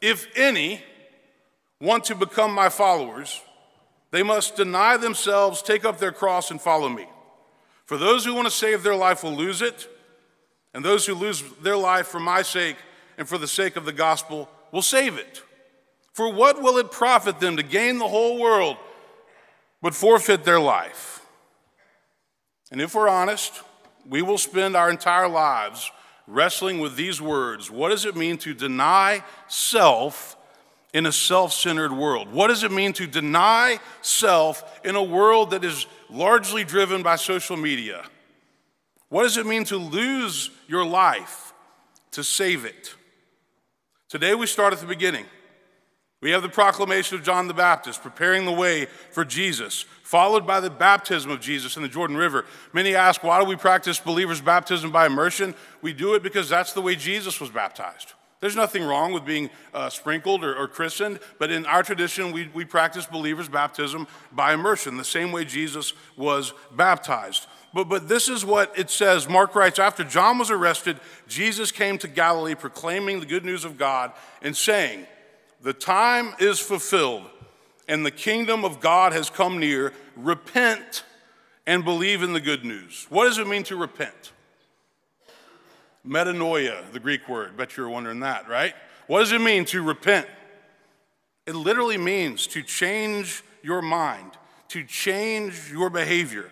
If 0.00 0.26
any 0.34 0.82
want 1.80 2.04
to 2.04 2.14
become 2.14 2.52
my 2.52 2.68
followers, 2.68 3.40
they 4.14 4.22
must 4.22 4.54
deny 4.54 4.96
themselves, 4.96 5.60
take 5.60 5.84
up 5.84 5.98
their 5.98 6.12
cross, 6.12 6.52
and 6.52 6.60
follow 6.60 6.88
me. 6.88 7.04
For 7.84 7.98
those 7.98 8.24
who 8.24 8.32
want 8.32 8.46
to 8.46 8.54
save 8.54 8.84
their 8.84 8.94
life 8.94 9.24
will 9.24 9.34
lose 9.34 9.60
it, 9.60 9.88
and 10.72 10.84
those 10.84 11.04
who 11.04 11.16
lose 11.16 11.42
their 11.62 11.76
life 11.76 12.06
for 12.06 12.20
my 12.20 12.42
sake 12.42 12.76
and 13.18 13.28
for 13.28 13.38
the 13.38 13.48
sake 13.48 13.74
of 13.74 13.84
the 13.84 13.92
gospel 13.92 14.48
will 14.70 14.82
save 14.82 15.18
it. 15.18 15.42
For 16.12 16.32
what 16.32 16.62
will 16.62 16.78
it 16.78 16.92
profit 16.92 17.40
them 17.40 17.56
to 17.56 17.64
gain 17.64 17.98
the 17.98 18.06
whole 18.06 18.38
world 18.38 18.76
but 19.82 19.96
forfeit 19.96 20.44
their 20.44 20.60
life? 20.60 21.26
And 22.70 22.80
if 22.80 22.94
we're 22.94 23.08
honest, 23.08 23.62
we 24.08 24.22
will 24.22 24.38
spend 24.38 24.76
our 24.76 24.90
entire 24.90 25.28
lives 25.28 25.90
wrestling 26.28 26.78
with 26.78 26.94
these 26.94 27.20
words 27.20 27.68
What 27.68 27.88
does 27.88 28.04
it 28.04 28.14
mean 28.14 28.38
to 28.38 28.54
deny 28.54 29.24
self 29.48 30.36
in 30.94 31.04
a 31.04 31.12
self 31.12 31.52
centered 31.52 31.92
world? 31.92 32.32
What 32.32 32.48
does 32.48 32.62
it 32.62 32.72
mean 32.72 32.94
to 32.94 33.06
deny 33.06 33.80
self 34.00 34.80
in 34.84 34.94
a 34.94 35.02
world 35.02 35.50
that 35.50 35.64
is 35.64 35.86
largely 36.08 36.64
driven 36.64 37.02
by 37.02 37.16
social 37.16 37.58
media? 37.58 38.04
What 39.10 39.24
does 39.24 39.36
it 39.36 39.44
mean 39.44 39.64
to 39.64 39.76
lose 39.76 40.50
your 40.66 40.86
life 40.86 41.52
to 42.12 42.24
save 42.24 42.64
it? 42.64 42.94
Today 44.08 44.34
we 44.34 44.46
start 44.46 44.72
at 44.72 44.78
the 44.78 44.86
beginning. 44.86 45.26
We 46.20 46.30
have 46.30 46.42
the 46.42 46.48
proclamation 46.48 47.18
of 47.18 47.24
John 47.24 47.48
the 47.48 47.54
Baptist 47.54 48.02
preparing 48.02 48.46
the 48.46 48.52
way 48.52 48.86
for 49.10 49.26
Jesus, 49.26 49.84
followed 50.02 50.46
by 50.46 50.60
the 50.60 50.70
baptism 50.70 51.30
of 51.30 51.40
Jesus 51.40 51.76
in 51.76 51.82
the 51.82 51.88
Jordan 51.88 52.16
River. 52.16 52.46
Many 52.72 52.94
ask, 52.94 53.22
why 53.22 53.38
do 53.40 53.44
we 53.44 53.56
practice 53.56 53.98
believers' 53.98 54.40
baptism 54.40 54.90
by 54.90 55.04
immersion? 55.04 55.54
We 55.82 55.92
do 55.92 56.14
it 56.14 56.22
because 56.22 56.48
that's 56.48 56.72
the 56.72 56.80
way 56.80 56.94
Jesus 56.94 57.40
was 57.40 57.50
baptized. 57.50 58.14
There's 58.40 58.56
nothing 58.56 58.84
wrong 58.84 59.12
with 59.12 59.24
being 59.24 59.48
uh, 59.72 59.88
sprinkled 59.88 60.44
or, 60.44 60.54
or, 60.54 60.68
christened, 60.68 61.18
but 61.38 61.50
in 61.50 61.64
our 61.66 61.82
tradition, 61.82 62.30
we, 62.30 62.48
we 62.52 62.64
practice 62.64 63.06
believers' 63.06 63.48
baptism 63.48 64.06
by 64.32 64.52
immersion, 64.52 64.96
the 64.96 65.04
same 65.04 65.32
way 65.32 65.44
Jesus 65.44 65.94
was 66.16 66.52
baptized. 66.76 67.46
But, 67.72 67.88
but 67.88 68.08
this 68.08 68.28
is 68.28 68.44
what 68.44 68.78
it 68.78 68.90
says. 68.90 69.28
Mark 69.28 69.54
writes 69.54 69.78
After 69.78 70.04
John 70.04 70.38
was 70.38 70.50
arrested, 70.50 71.00
Jesus 71.26 71.72
came 71.72 71.96
to 71.98 72.08
Galilee 72.08 72.54
proclaiming 72.54 73.20
the 73.20 73.26
good 73.26 73.44
news 73.44 73.64
of 73.64 73.78
God 73.78 74.12
and 74.42 74.56
saying, 74.56 75.06
The 75.62 75.72
time 75.72 76.34
is 76.38 76.60
fulfilled 76.60 77.24
and 77.88 78.04
the 78.04 78.10
kingdom 78.10 78.64
of 78.64 78.80
God 78.80 79.12
has 79.12 79.30
come 79.30 79.58
near. 79.58 79.92
Repent 80.16 81.04
and 81.66 81.84
believe 81.84 82.22
in 82.22 82.32
the 82.32 82.40
good 82.40 82.64
news. 82.64 83.06
What 83.08 83.24
does 83.24 83.38
it 83.38 83.46
mean 83.46 83.64
to 83.64 83.76
repent? 83.76 84.32
Metanoia, 86.06 86.90
the 86.92 87.00
Greek 87.00 87.28
word. 87.28 87.56
Bet 87.56 87.76
you 87.76 87.84
were 87.84 87.90
wondering 87.90 88.20
that, 88.20 88.48
right? 88.48 88.74
What 89.06 89.20
does 89.20 89.32
it 89.32 89.40
mean 89.40 89.64
to 89.66 89.82
repent? 89.82 90.26
It 91.46 91.54
literally 91.54 91.98
means 91.98 92.46
to 92.48 92.62
change 92.62 93.42
your 93.62 93.82
mind, 93.82 94.32
to 94.68 94.84
change 94.84 95.70
your 95.70 95.90
behavior, 95.90 96.50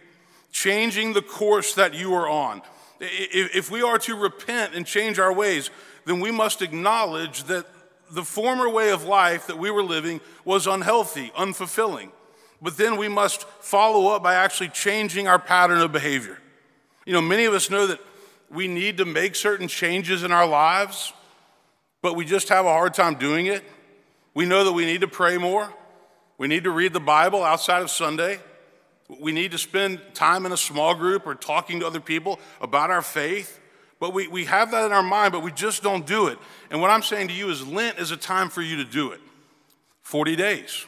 changing 0.50 1.12
the 1.12 1.22
course 1.22 1.74
that 1.74 1.94
you 1.94 2.14
are 2.14 2.28
on. 2.28 2.62
If 3.00 3.70
we 3.70 3.82
are 3.82 3.98
to 3.98 4.14
repent 4.14 4.74
and 4.74 4.86
change 4.86 5.18
our 5.18 5.32
ways, 5.32 5.70
then 6.04 6.20
we 6.20 6.30
must 6.30 6.62
acknowledge 6.62 7.44
that 7.44 7.66
the 8.10 8.22
former 8.22 8.68
way 8.68 8.90
of 8.90 9.04
life 9.04 9.46
that 9.46 9.58
we 9.58 9.70
were 9.70 9.82
living 9.82 10.20
was 10.44 10.66
unhealthy, 10.66 11.32
unfulfilling. 11.36 12.10
But 12.60 12.76
then 12.76 12.96
we 12.96 13.08
must 13.08 13.44
follow 13.60 14.08
up 14.14 14.22
by 14.22 14.34
actually 14.34 14.68
changing 14.68 15.26
our 15.26 15.38
pattern 15.38 15.78
of 15.78 15.90
behavior. 15.90 16.38
You 17.06 17.14
know, 17.14 17.22
many 17.22 17.44
of 17.46 17.54
us 17.54 17.70
know 17.70 17.86
that 17.86 17.98
we 18.52 18.68
need 18.68 18.98
to 18.98 19.04
make 19.04 19.34
certain 19.34 19.66
changes 19.66 20.22
in 20.22 20.30
our 20.30 20.46
lives, 20.46 21.12
but 22.02 22.14
we 22.14 22.24
just 22.24 22.48
have 22.50 22.66
a 22.66 22.70
hard 22.70 22.94
time 22.94 23.14
doing 23.14 23.46
it. 23.46 23.64
We 24.34 24.44
know 24.44 24.64
that 24.64 24.72
we 24.72 24.84
need 24.84 25.00
to 25.00 25.08
pray 25.08 25.38
more. 25.38 25.72
We 26.38 26.48
need 26.48 26.64
to 26.64 26.70
read 26.70 26.92
the 26.92 27.00
Bible 27.00 27.42
outside 27.42 27.82
of 27.82 27.90
Sunday. 27.90 28.40
We 29.20 29.32
need 29.32 29.52
to 29.52 29.58
spend 29.58 30.00
time 30.14 30.46
in 30.46 30.52
a 30.52 30.56
small 30.56 30.94
group 30.94 31.26
or 31.26 31.34
talking 31.34 31.80
to 31.80 31.86
other 31.86 32.00
people 32.00 32.40
about 32.60 32.90
our 32.90 33.02
faith. 33.02 33.58
But 34.00 34.12
we, 34.12 34.26
we 34.26 34.46
have 34.46 34.70
that 34.72 34.84
in 34.84 34.92
our 34.92 35.02
mind, 35.02 35.32
but 35.32 35.42
we 35.42 35.52
just 35.52 35.82
don't 35.82 36.06
do 36.06 36.26
it. 36.26 36.38
And 36.70 36.80
what 36.80 36.90
I'm 36.90 37.02
saying 37.02 37.28
to 37.28 37.34
you 37.34 37.50
is 37.50 37.66
Lent 37.66 37.98
is 37.98 38.10
a 38.10 38.16
time 38.16 38.48
for 38.48 38.60
you 38.60 38.76
to 38.76 38.84
do 38.84 39.12
it 39.12 39.20
40 40.02 40.36
days. 40.36 40.86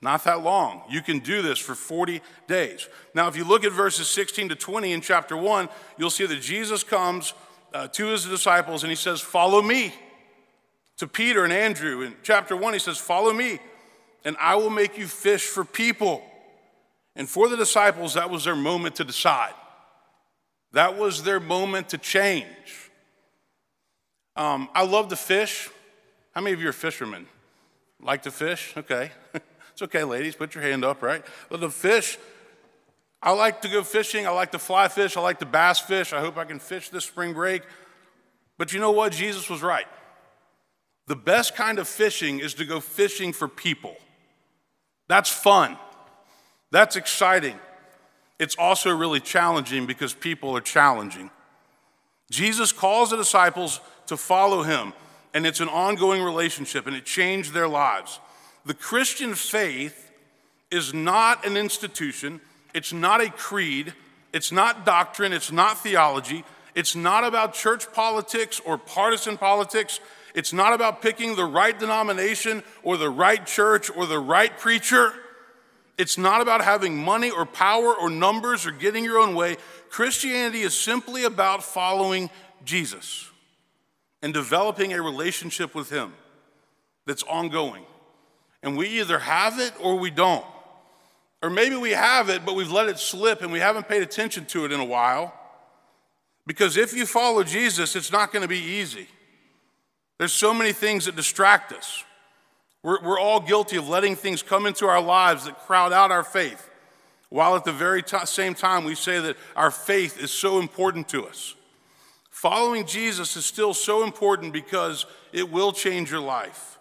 Not 0.00 0.24
that 0.24 0.42
long. 0.42 0.82
You 0.88 1.02
can 1.02 1.18
do 1.18 1.42
this 1.42 1.58
for 1.58 1.74
40 1.74 2.20
days. 2.46 2.88
Now, 3.14 3.26
if 3.26 3.36
you 3.36 3.44
look 3.44 3.64
at 3.64 3.72
verses 3.72 4.08
16 4.08 4.50
to 4.50 4.54
20 4.54 4.92
in 4.92 5.00
chapter 5.00 5.36
1, 5.36 5.68
you'll 5.96 6.10
see 6.10 6.26
that 6.26 6.40
Jesus 6.40 6.84
comes 6.84 7.34
uh, 7.74 7.88
to 7.88 8.06
his 8.06 8.24
disciples 8.24 8.84
and 8.84 8.90
he 8.90 8.96
says, 8.96 9.20
Follow 9.20 9.60
me. 9.60 9.92
To 10.98 11.06
Peter 11.06 11.44
and 11.44 11.52
Andrew 11.52 12.02
in 12.02 12.16
chapter 12.24 12.56
1, 12.56 12.72
he 12.72 12.78
says, 12.78 12.98
Follow 12.98 13.32
me, 13.32 13.60
and 14.24 14.36
I 14.40 14.56
will 14.56 14.70
make 14.70 14.98
you 14.98 15.06
fish 15.06 15.42
for 15.42 15.64
people. 15.64 16.22
And 17.14 17.28
for 17.28 17.48
the 17.48 17.56
disciples, 17.56 18.14
that 18.14 18.30
was 18.30 18.44
their 18.44 18.56
moment 18.56 18.96
to 18.96 19.04
decide. 19.04 19.54
That 20.72 20.96
was 20.96 21.22
their 21.22 21.40
moment 21.40 21.90
to 21.90 21.98
change. 21.98 22.90
Um, 24.36 24.68
I 24.74 24.84
love 24.84 25.08
to 25.08 25.16
fish. 25.16 25.68
How 26.32 26.40
many 26.40 26.54
of 26.54 26.60
you 26.60 26.68
are 26.68 26.72
fishermen? 26.72 27.26
Like 28.00 28.22
to 28.22 28.30
fish? 28.30 28.74
Okay. 28.76 29.10
It's 29.78 29.82
okay, 29.84 30.02
ladies, 30.02 30.34
put 30.34 30.56
your 30.56 30.64
hand 30.64 30.84
up, 30.84 31.02
right? 31.02 31.24
But 31.48 31.60
the 31.60 31.70
fish, 31.70 32.18
I 33.22 33.30
like 33.30 33.62
to 33.62 33.68
go 33.68 33.84
fishing. 33.84 34.26
I 34.26 34.30
like 34.30 34.50
to 34.50 34.58
fly 34.58 34.88
fish. 34.88 35.16
I 35.16 35.20
like 35.20 35.38
to 35.38 35.46
bass 35.46 35.78
fish. 35.78 36.12
I 36.12 36.18
hope 36.18 36.36
I 36.36 36.46
can 36.46 36.58
fish 36.58 36.88
this 36.88 37.04
spring 37.04 37.32
break. 37.32 37.62
But 38.56 38.72
you 38.72 38.80
know 38.80 38.90
what? 38.90 39.12
Jesus 39.12 39.48
was 39.48 39.62
right. 39.62 39.86
The 41.06 41.14
best 41.14 41.54
kind 41.54 41.78
of 41.78 41.86
fishing 41.86 42.40
is 42.40 42.54
to 42.54 42.64
go 42.64 42.80
fishing 42.80 43.32
for 43.32 43.46
people. 43.46 43.94
That's 45.06 45.30
fun. 45.30 45.78
That's 46.72 46.96
exciting. 46.96 47.54
It's 48.40 48.56
also 48.58 48.90
really 48.90 49.20
challenging 49.20 49.86
because 49.86 50.12
people 50.12 50.56
are 50.56 50.60
challenging. 50.60 51.30
Jesus 52.32 52.72
calls 52.72 53.10
the 53.10 53.16
disciples 53.16 53.80
to 54.08 54.16
follow 54.16 54.64
him, 54.64 54.92
and 55.32 55.46
it's 55.46 55.60
an 55.60 55.68
ongoing 55.68 56.24
relationship, 56.24 56.88
and 56.88 56.96
it 56.96 57.04
changed 57.04 57.52
their 57.52 57.68
lives. 57.68 58.18
The 58.68 58.74
Christian 58.74 59.34
faith 59.34 60.10
is 60.70 60.92
not 60.92 61.46
an 61.46 61.56
institution, 61.56 62.42
it's 62.74 62.92
not 62.92 63.22
a 63.22 63.30
creed, 63.30 63.94
it's 64.34 64.52
not 64.52 64.84
doctrine, 64.84 65.32
it's 65.32 65.50
not 65.50 65.78
theology, 65.78 66.44
it's 66.74 66.94
not 66.94 67.24
about 67.24 67.54
church 67.54 67.90
politics 67.94 68.60
or 68.62 68.76
partisan 68.76 69.38
politics. 69.38 70.00
It's 70.34 70.52
not 70.52 70.74
about 70.74 71.00
picking 71.00 71.34
the 71.34 71.46
right 71.46 71.76
denomination 71.76 72.62
or 72.82 72.98
the 72.98 73.08
right 73.08 73.44
church 73.46 73.90
or 73.96 74.04
the 74.04 74.18
right 74.18 74.56
preacher. 74.58 75.14
It's 75.96 76.18
not 76.18 76.42
about 76.42 76.62
having 76.62 77.02
money 77.02 77.30
or 77.30 77.46
power 77.46 77.94
or 77.94 78.10
numbers 78.10 78.66
or 78.66 78.70
getting 78.70 79.02
your 79.02 79.18
own 79.18 79.34
way. 79.34 79.56
Christianity 79.88 80.60
is 80.60 80.78
simply 80.78 81.24
about 81.24 81.64
following 81.64 82.28
Jesus 82.66 83.30
and 84.20 84.34
developing 84.34 84.92
a 84.92 85.00
relationship 85.00 85.74
with 85.74 85.88
Him 85.88 86.12
that's 87.06 87.22
ongoing. 87.22 87.86
And 88.62 88.76
we 88.76 88.88
either 89.00 89.18
have 89.18 89.58
it 89.58 89.72
or 89.80 89.96
we 89.96 90.10
don't. 90.10 90.44
Or 91.42 91.50
maybe 91.50 91.76
we 91.76 91.90
have 91.90 92.28
it, 92.28 92.44
but 92.44 92.56
we've 92.56 92.72
let 92.72 92.88
it 92.88 92.98
slip 92.98 93.42
and 93.42 93.52
we 93.52 93.60
haven't 93.60 93.88
paid 93.88 94.02
attention 94.02 94.44
to 94.46 94.64
it 94.64 94.72
in 94.72 94.80
a 94.80 94.84
while. 94.84 95.32
Because 96.46 96.76
if 96.76 96.94
you 96.94 97.06
follow 97.06 97.44
Jesus, 97.44 97.94
it's 97.94 98.10
not 98.10 98.32
going 98.32 98.42
to 98.42 98.48
be 98.48 98.58
easy. 98.58 99.06
There's 100.18 100.32
so 100.32 100.52
many 100.52 100.72
things 100.72 101.04
that 101.04 101.14
distract 101.14 101.72
us. 101.72 102.04
We're, 102.82 103.02
we're 103.02 103.20
all 103.20 103.40
guilty 103.40 103.76
of 103.76 103.88
letting 103.88 104.16
things 104.16 104.42
come 104.42 104.66
into 104.66 104.86
our 104.86 105.00
lives 105.00 105.44
that 105.44 105.58
crowd 105.58 105.92
out 105.92 106.10
our 106.10 106.24
faith, 106.24 106.68
while 107.28 107.54
at 107.54 107.64
the 107.64 107.72
very 107.72 108.02
t- 108.02 108.16
same 108.24 108.54
time 108.54 108.84
we 108.84 108.94
say 108.94 109.20
that 109.20 109.36
our 109.54 109.70
faith 109.70 110.20
is 110.20 110.30
so 110.30 110.58
important 110.58 111.08
to 111.10 111.26
us. 111.26 111.54
Following 112.30 112.86
Jesus 112.86 113.36
is 113.36 113.44
still 113.44 113.74
so 113.74 114.04
important 114.04 114.52
because 114.52 115.06
it 115.32 115.50
will 115.50 115.72
change 115.72 116.10
your 116.10 116.20
life. 116.20 116.77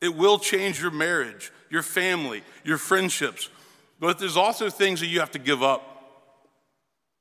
It 0.00 0.14
will 0.14 0.38
change 0.38 0.80
your 0.80 0.90
marriage, 0.90 1.52
your 1.70 1.82
family, 1.82 2.42
your 2.64 2.78
friendships. 2.78 3.48
But 3.98 4.18
there's 4.18 4.36
also 4.36 4.68
things 4.68 5.00
that 5.00 5.06
you 5.06 5.20
have 5.20 5.30
to 5.32 5.38
give 5.38 5.62
up. 5.62 5.82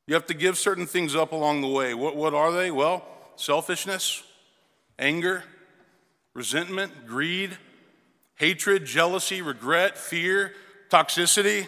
You 0.08 0.14
have 0.14 0.28
to 0.28 0.34
give 0.34 0.58
certain 0.58 0.86
things 0.86 1.16
up 1.16 1.32
along 1.32 1.62
the 1.62 1.68
way. 1.68 1.94
What, 1.94 2.16
what 2.16 2.34
are 2.34 2.52
they? 2.52 2.70
Well, 2.70 3.04
selfishness, 3.38 4.24
anger, 5.00 5.44
resentment, 6.34 7.08
greed, 7.08 7.58
hatred, 8.36 8.86
jealousy, 8.86 9.42
regret, 9.42 9.98
fear, 9.98 10.54
toxicity, 10.90 11.68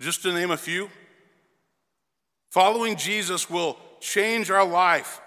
just 0.00 0.22
to 0.22 0.32
name 0.32 0.50
a 0.50 0.56
few. 0.56 0.90
Following 2.50 2.96
Jesus 2.96 3.50
will 3.50 3.78
change 4.00 4.50
our 4.50 4.64
life 4.64 5.20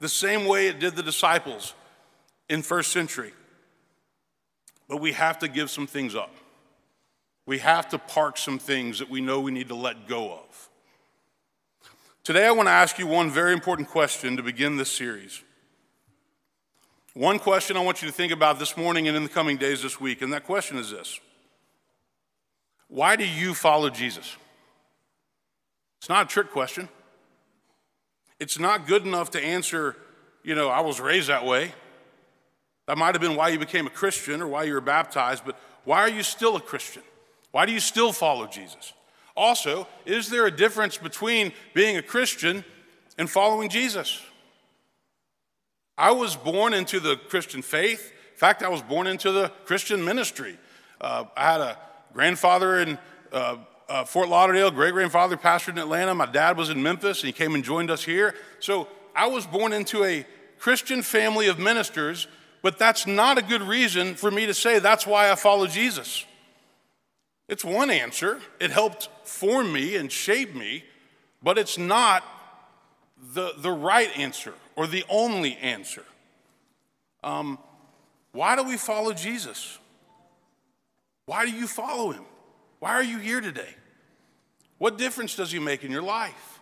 the 0.00 0.08
same 0.08 0.46
way 0.46 0.68
it 0.68 0.80
did 0.80 0.96
the 0.96 1.02
disciples 1.02 1.74
in 2.48 2.62
first 2.62 2.92
century. 2.92 3.32
But 4.88 4.98
we 4.98 5.12
have 5.12 5.38
to 5.40 5.48
give 5.48 5.70
some 5.70 5.86
things 5.86 6.14
up. 6.14 6.34
We 7.46 7.58
have 7.58 7.88
to 7.90 7.98
park 7.98 8.38
some 8.38 8.58
things 8.58 8.98
that 8.98 9.10
we 9.10 9.20
know 9.20 9.40
we 9.40 9.52
need 9.52 9.68
to 9.68 9.74
let 9.74 10.06
go 10.08 10.32
of. 10.32 10.68
Today, 12.22 12.46
I 12.46 12.52
want 12.52 12.68
to 12.68 12.72
ask 12.72 12.98
you 12.98 13.06
one 13.06 13.30
very 13.30 13.52
important 13.52 13.88
question 13.88 14.36
to 14.38 14.42
begin 14.42 14.78
this 14.78 14.90
series. 14.90 15.42
One 17.12 17.38
question 17.38 17.76
I 17.76 17.80
want 17.80 18.02
you 18.02 18.08
to 18.08 18.14
think 18.14 18.32
about 18.32 18.58
this 18.58 18.76
morning 18.76 19.06
and 19.08 19.16
in 19.16 19.22
the 19.22 19.28
coming 19.28 19.56
days 19.56 19.82
this 19.82 20.00
week, 20.00 20.22
and 20.22 20.32
that 20.32 20.44
question 20.44 20.78
is 20.78 20.90
this 20.90 21.20
Why 22.88 23.14
do 23.16 23.26
you 23.26 23.54
follow 23.54 23.90
Jesus? 23.90 24.36
It's 25.98 26.08
not 26.08 26.26
a 26.26 26.28
trick 26.28 26.50
question. 26.50 26.88
It's 28.40 28.58
not 28.58 28.86
good 28.86 29.06
enough 29.06 29.30
to 29.30 29.42
answer, 29.42 29.96
you 30.42 30.54
know, 30.54 30.68
I 30.68 30.80
was 30.80 31.00
raised 31.00 31.28
that 31.28 31.44
way. 31.46 31.72
That 32.86 32.98
might 32.98 33.14
have 33.14 33.22
been 33.22 33.36
why 33.36 33.48
you 33.48 33.58
became 33.58 33.86
a 33.86 33.90
Christian 33.90 34.42
or 34.42 34.48
why 34.48 34.64
you 34.64 34.74
were 34.74 34.80
baptized, 34.80 35.44
but 35.44 35.58
why 35.84 36.00
are 36.00 36.08
you 36.08 36.22
still 36.22 36.56
a 36.56 36.60
Christian? 36.60 37.02
Why 37.50 37.66
do 37.66 37.72
you 37.72 37.80
still 37.80 38.12
follow 38.12 38.46
Jesus? 38.46 38.92
Also, 39.36 39.86
is 40.06 40.28
there 40.28 40.46
a 40.46 40.50
difference 40.50 40.96
between 40.96 41.52
being 41.72 41.96
a 41.96 42.02
Christian 42.02 42.64
and 43.18 43.28
following 43.28 43.68
Jesus? 43.68 44.20
I 45.96 46.10
was 46.10 46.36
born 46.36 46.74
into 46.74 47.00
the 47.00 47.16
Christian 47.16 47.62
faith. 47.62 48.12
In 48.32 48.38
fact, 48.38 48.62
I 48.62 48.68
was 48.68 48.82
born 48.82 49.06
into 49.06 49.32
the 49.32 49.48
Christian 49.64 50.04
ministry. 50.04 50.58
Uh, 51.00 51.24
I 51.36 51.52
had 51.52 51.60
a 51.60 51.78
grandfather 52.12 52.80
in 52.80 52.98
uh, 53.32 53.56
uh, 53.88 54.04
Fort 54.04 54.28
Lauderdale, 54.28 54.70
great 54.70 54.92
grandfather 54.92 55.36
pastored 55.36 55.70
in 55.70 55.78
Atlanta. 55.78 56.14
My 56.14 56.26
dad 56.26 56.56
was 56.56 56.70
in 56.70 56.82
Memphis, 56.82 57.20
and 57.20 57.26
he 57.26 57.32
came 57.32 57.54
and 57.54 57.62
joined 57.62 57.90
us 57.90 58.02
here. 58.02 58.34
So 58.60 58.88
I 59.14 59.26
was 59.26 59.46
born 59.46 59.72
into 59.72 60.04
a 60.04 60.26
Christian 60.58 61.02
family 61.02 61.46
of 61.48 61.58
ministers, 61.58 62.26
but 62.64 62.78
that's 62.78 63.06
not 63.06 63.36
a 63.36 63.42
good 63.42 63.60
reason 63.60 64.14
for 64.14 64.30
me 64.30 64.46
to 64.46 64.54
say 64.54 64.78
that's 64.78 65.06
why 65.06 65.30
I 65.30 65.34
follow 65.34 65.66
Jesus. 65.66 66.24
It's 67.46 67.62
one 67.62 67.90
answer. 67.90 68.40
It 68.58 68.70
helped 68.70 69.10
form 69.22 69.70
me 69.70 69.96
and 69.96 70.10
shape 70.10 70.54
me, 70.54 70.82
but 71.42 71.58
it's 71.58 71.76
not 71.76 72.24
the, 73.34 73.52
the 73.58 73.70
right 73.70 74.08
answer 74.16 74.54
or 74.76 74.86
the 74.86 75.04
only 75.10 75.56
answer. 75.56 76.04
Um, 77.22 77.58
why 78.32 78.56
do 78.56 78.62
we 78.62 78.78
follow 78.78 79.12
Jesus? 79.12 79.78
Why 81.26 81.44
do 81.44 81.52
you 81.52 81.66
follow 81.66 82.12
him? 82.12 82.24
Why 82.78 82.92
are 82.92 83.04
you 83.04 83.18
here 83.18 83.42
today? 83.42 83.74
What 84.78 84.96
difference 84.96 85.36
does 85.36 85.52
he 85.52 85.58
make 85.58 85.84
in 85.84 85.90
your 85.90 86.02
life? 86.02 86.60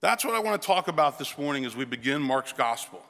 That's 0.00 0.24
what 0.24 0.36
I 0.36 0.38
want 0.38 0.62
to 0.62 0.64
talk 0.64 0.86
about 0.86 1.18
this 1.18 1.36
morning 1.36 1.64
as 1.64 1.74
we 1.74 1.84
begin 1.84 2.22
Mark's 2.22 2.52
gospel. 2.52 3.04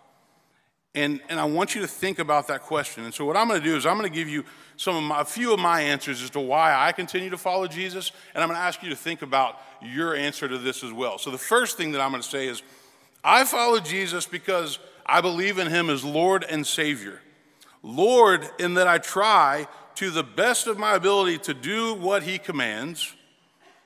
And, 0.95 1.21
and 1.29 1.41
I 1.41 1.45
want 1.45 1.75
you 1.75 1.81
to 1.81 1.89
think 1.89 2.21
about 2.21 2.47
that 2.49 2.63
question. 2.63 3.05
And 3.05 3.13
so, 3.13 3.25
what 3.25 3.37
I'm 3.37 3.49
going 3.49 3.61
to 3.61 3.67
do 3.67 3.77
is, 3.77 3.85
I'm 3.85 3.99
going 3.99 4.11
to 4.11 4.15
give 4.15 4.29
you 4.29 4.45
some 4.77 4.95
of 4.97 5.03
my, 5.03 5.23
a 5.23 5.25
few 5.25 5.53
of 5.53 5.59
my 5.59 5.81
answers 5.81 6.23
as 6.23 6.31
to 6.31 6.41
why 6.41 6.75
I 6.75 6.93
continue 6.93 7.31
to 7.31 7.39
follow 7.39 7.67
Jesus. 7.67 8.13
And 8.35 8.43
I'm 8.43 8.49
going 8.49 8.59
to 8.59 8.65
ask 8.65 8.83
you 8.83 8.91
to 8.91 8.97
think 8.97 9.23
about 9.23 9.59
your 9.83 10.15
answer 10.15 10.49
to 10.49 10.57
this 10.57 10.85
as 10.85 10.93
well. 10.93 11.19
So, 11.19 11.31
the 11.31 11.39
first 11.39 11.77
thing 11.77 11.93
that 11.93 12.01
I'm 12.01 12.11
going 12.11 12.23
to 12.23 12.29
say 12.29 12.47
is, 12.47 12.63
I 13.25 13.45
follow 13.45 13.81
Jesus 13.81 14.27
because 14.27 14.79
I 15.05 15.21
believe 15.21 15.59
in 15.59 15.69
him 15.69 15.91
as 15.91 16.05
Lord 16.05 16.45
and 16.49 16.67
Savior. 16.67 17.21
Lord, 17.83 18.49
in 18.59 18.75
that 18.75 18.87
I 18.87 18.99
try 18.99 19.67
to 19.97 20.11
the 20.11 20.23
best 20.23 20.67
of 20.67 20.79
my 20.79 20.95
ability 20.95 21.39
to 21.39 21.55
do 21.55 21.95
what 21.95 22.23
he 22.23 22.39
commands, 22.39 23.15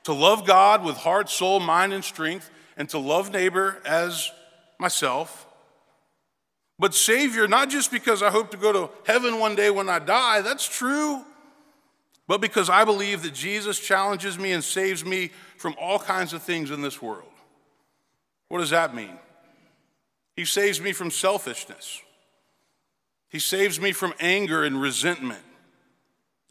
to 0.04 0.12
love 0.12 0.46
God 0.46 0.84
with 0.84 0.96
heart, 0.96 1.28
soul, 1.28 1.58
mind, 1.58 1.92
and 1.92 2.04
strength, 2.04 2.50
and 2.76 2.88
to 2.90 2.98
love 2.98 3.32
neighbor 3.32 3.82
as 3.84 4.30
myself. 4.78 5.47
But 6.78 6.94
Savior, 6.94 7.48
not 7.48 7.70
just 7.70 7.90
because 7.90 8.22
I 8.22 8.30
hope 8.30 8.50
to 8.52 8.56
go 8.56 8.72
to 8.72 8.90
heaven 9.04 9.40
one 9.40 9.56
day 9.56 9.70
when 9.70 9.88
I 9.88 9.98
die, 9.98 10.42
that's 10.42 10.68
true, 10.68 11.24
but 12.28 12.40
because 12.40 12.70
I 12.70 12.84
believe 12.84 13.22
that 13.22 13.34
Jesus 13.34 13.80
challenges 13.80 14.38
me 14.38 14.52
and 14.52 14.62
saves 14.62 15.04
me 15.04 15.30
from 15.56 15.74
all 15.80 15.98
kinds 15.98 16.32
of 16.32 16.42
things 16.42 16.70
in 16.70 16.82
this 16.82 17.02
world. 17.02 17.24
What 18.48 18.58
does 18.58 18.70
that 18.70 18.94
mean? 18.94 19.18
He 20.36 20.44
saves 20.44 20.80
me 20.80 20.92
from 20.92 21.10
selfishness. 21.10 22.00
He 23.28 23.40
saves 23.40 23.80
me 23.80 23.92
from 23.92 24.14
anger 24.20 24.62
and 24.62 24.80
resentment. 24.80 25.42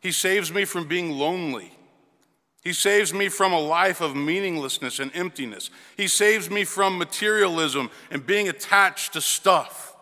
He 0.02 0.12
saves 0.12 0.52
me 0.52 0.66
from 0.66 0.88
being 0.88 1.12
lonely. 1.12 1.72
He 2.64 2.74
saves 2.74 3.14
me 3.14 3.30
from 3.30 3.54
a 3.54 3.60
life 3.60 4.02
of 4.02 4.16
meaninglessness 4.16 5.00
and 5.00 5.10
emptiness. 5.16 5.70
He 5.96 6.08
saves 6.08 6.50
me 6.50 6.66
from 6.66 6.98
materialism 6.98 7.90
and 8.12 8.26
being 8.26 8.50
attached 8.50 9.14
to 9.14 9.22
stuff. 9.22 9.96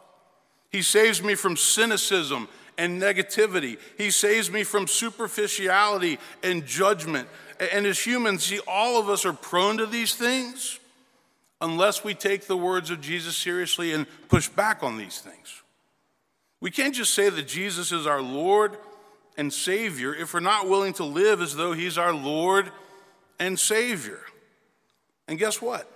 He 0.76 0.82
saves 0.82 1.24
me 1.24 1.36
from 1.36 1.56
cynicism 1.56 2.50
and 2.78 3.02
negativity. 3.02 3.78
He 3.98 4.12
saves 4.12 4.52
me 4.52 4.66
from 4.66 4.88
superficiality 4.88 6.20
and 6.44 6.66
judgment. 6.66 7.30
And 7.72 7.86
as 7.86 7.98
humans, 7.98 8.44
see, 8.44 8.60
all 8.68 9.00
of 9.00 9.08
us 9.08 9.26
are 9.26 9.32
prone 9.32 9.78
to 9.78 9.86
these 9.86 10.16
things 10.16 10.82
unless 11.62 12.04
we 12.04 12.14
take 12.14 12.48
the 12.48 12.58
words 12.58 12.90
of 12.90 13.00
Jesus 13.00 13.38
seriously 13.38 13.94
and 13.94 14.06
push 14.28 14.50
back 14.50 14.84
on 14.84 14.98
these 14.98 15.20
things. 15.20 15.64
We 16.60 16.72
can't 16.72 16.94
just 16.94 17.14
say 17.14 17.30
that 17.30 17.48
Jesus 17.48 17.94
is 17.94 18.06
our 18.06 18.22
Lord 18.22 18.76
and 19.38 19.54
Savior 19.54 20.14
if 20.14 20.34
we're 20.34 20.42
not 20.42 20.68
willing 20.68 20.92
to 20.96 21.06
live 21.06 21.40
as 21.40 21.56
though 21.56 21.72
He's 21.72 21.98
our 21.98 22.14
Lord 22.14 22.70
and 23.40 23.58
Savior. 23.58 24.20
And 25.30 25.40
guess 25.40 25.62
what? 25.62 25.90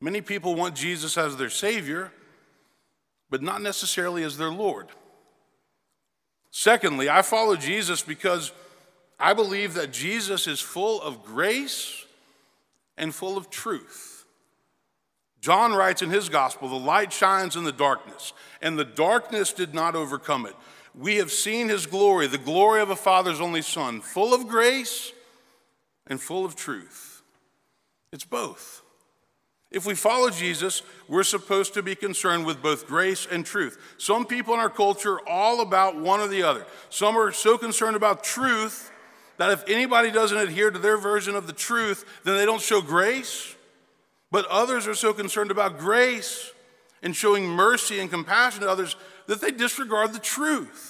Many 0.00 0.22
people 0.22 0.54
want 0.54 0.76
Jesus 0.76 1.18
as 1.18 1.36
their 1.36 1.50
Savior, 1.50 2.10
but 3.30 3.42
not 3.42 3.62
necessarily 3.62 4.22
as 4.24 4.36
their 4.36 4.50
Lord. 4.50 4.88
Secondly, 6.50 7.08
I 7.08 7.22
follow 7.22 7.56
Jesus 7.56 8.02
because 8.02 8.52
I 9.18 9.34
believe 9.34 9.74
that 9.74 9.92
Jesus 9.92 10.46
is 10.46 10.60
full 10.60 11.00
of 11.00 11.24
grace 11.24 12.04
and 12.98 13.14
full 13.14 13.36
of 13.36 13.50
truth. 13.50 14.26
John 15.40 15.72
writes 15.72 16.02
in 16.02 16.10
his 16.10 16.28
gospel, 16.28 16.68
the 16.68 16.74
light 16.74 17.12
shines 17.12 17.56
in 17.56 17.64
the 17.64 17.72
darkness, 17.72 18.32
and 18.60 18.78
the 18.78 18.84
darkness 18.84 19.52
did 19.52 19.72
not 19.72 19.94
overcome 19.94 20.44
it. 20.44 20.54
We 20.94 21.16
have 21.16 21.30
seen 21.30 21.68
his 21.68 21.86
glory, 21.86 22.26
the 22.26 22.36
glory 22.36 22.80
of 22.82 22.90
a 22.90 22.96
Father's 22.96 23.40
only 23.40 23.62
Son, 23.62 24.00
full 24.00 24.34
of 24.34 24.48
grace 24.48 25.12
and 26.06 26.20
full 26.20 26.44
of 26.44 26.56
truth. 26.56 27.22
It's 28.12 28.24
both. 28.24 28.82
If 29.70 29.86
we 29.86 29.94
follow 29.94 30.30
Jesus, 30.30 30.82
we're 31.06 31.22
supposed 31.22 31.74
to 31.74 31.82
be 31.82 31.94
concerned 31.94 32.44
with 32.44 32.60
both 32.60 32.88
grace 32.88 33.26
and 33.30 33.46
truth. 33.46 33.78
Some 33.98 34.26
people 34.26 34.52
in 34.54 34.60
our 34.60 34.70
culture 34.70 35.14
are 35.14 35.28
all 35.28 35.60
about 35.60 35.96
one 35.96 36.18
or 36.18 36.26
the 36.26 36.42
other. 36.42 36.66
Some 36.88 37.16
are 37.16 37.30
so 37.30 37.56
concerned 37.56 37.94
about 37.94 38.24
truth 38.24 38.90
that 39.36 39.52
if 39.52 39.64
anybody 39.68 40.10
doesn't 40.10 40.36
adhere 40.36 40.70
to 40.70 40.78
their 40.78 40.98
version 40.98 41.36
of 41.36 41.46
the 41.46 41.52
truth, 41.52 42.04
then 42.24 42.36
they 42.36 42.44
don't 42.44 42.60
show 42.60 42.80
grace. 42.80 43.54
But 44.32 44.46
others 44.46 44.86
are 44.86 44.94
so 44.94 45.12
concerned 45.12 45.50
about 45.50 45.78
grace 45.78 46.52
and 47.02 47.14
showing 47.14 47.46
mercy 47.46 48.00
and 48.00 48.10
compassion 48.10 48.62
to 48.62 48.68
others 48.68 48.96
that 49.26 49.40
they 49.40 49.52
disregard 49.52 50.12
the 50.12 50.18
truth. 50.18 50.89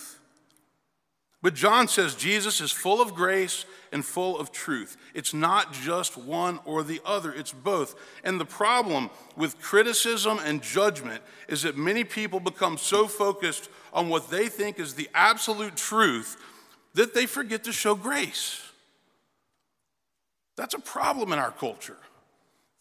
But 1.42 1.54
John 1.54 1.88
says 1.88 2.14
Jesus 2.14 2.60
is 2.60 2.70
full 2.70 3.00
of 3.00 3.14
grace 3.14 3.64
and 3.92 4.04
full 4.04 4.38
of 4.38 4.52
truth. 4.52 4.96
It's 5.14 5.32
not 5.32 5.72
just 5.72 6.18
one 6.18 6.60
or 6.66 6.82
the 6.82 7.00
other, 7.04 7.32
it's 7.32 7.52
both. 7.52 7.94
And 8.22 8.38
the 8.38 8.44
problem 8.44 9.08
with 9.36 9.60
criticism 9.60 10.38
and 10.44 10.62
judgment 10.62 11.22
is 11.48 11.62
that 11.62 11.78
many 11.78 12.04
people 12.04 12.40
become 12.40 12.76
so 12.76 13.06
focused 13.06 13.70
on 13.92 14.10
what 14.10 14.30
they 14.30 14.48
think 14.48 14.78
is 14.78 14.94
the 14.94 15.08
absolute 15.14 15.76
truth 15.76 16.36
that 16.94 17.14
they 17.14 17.24
forget 17.24 17.64
to 17.64 17.72
show 17.72 17.94
grace. 17.94 18.60
That's 20.56 20.74
a 20.74 20.80
problem 20.80 21.32
in 21.32 21.38
our 21.38 21.52
culture. 21.52 21.96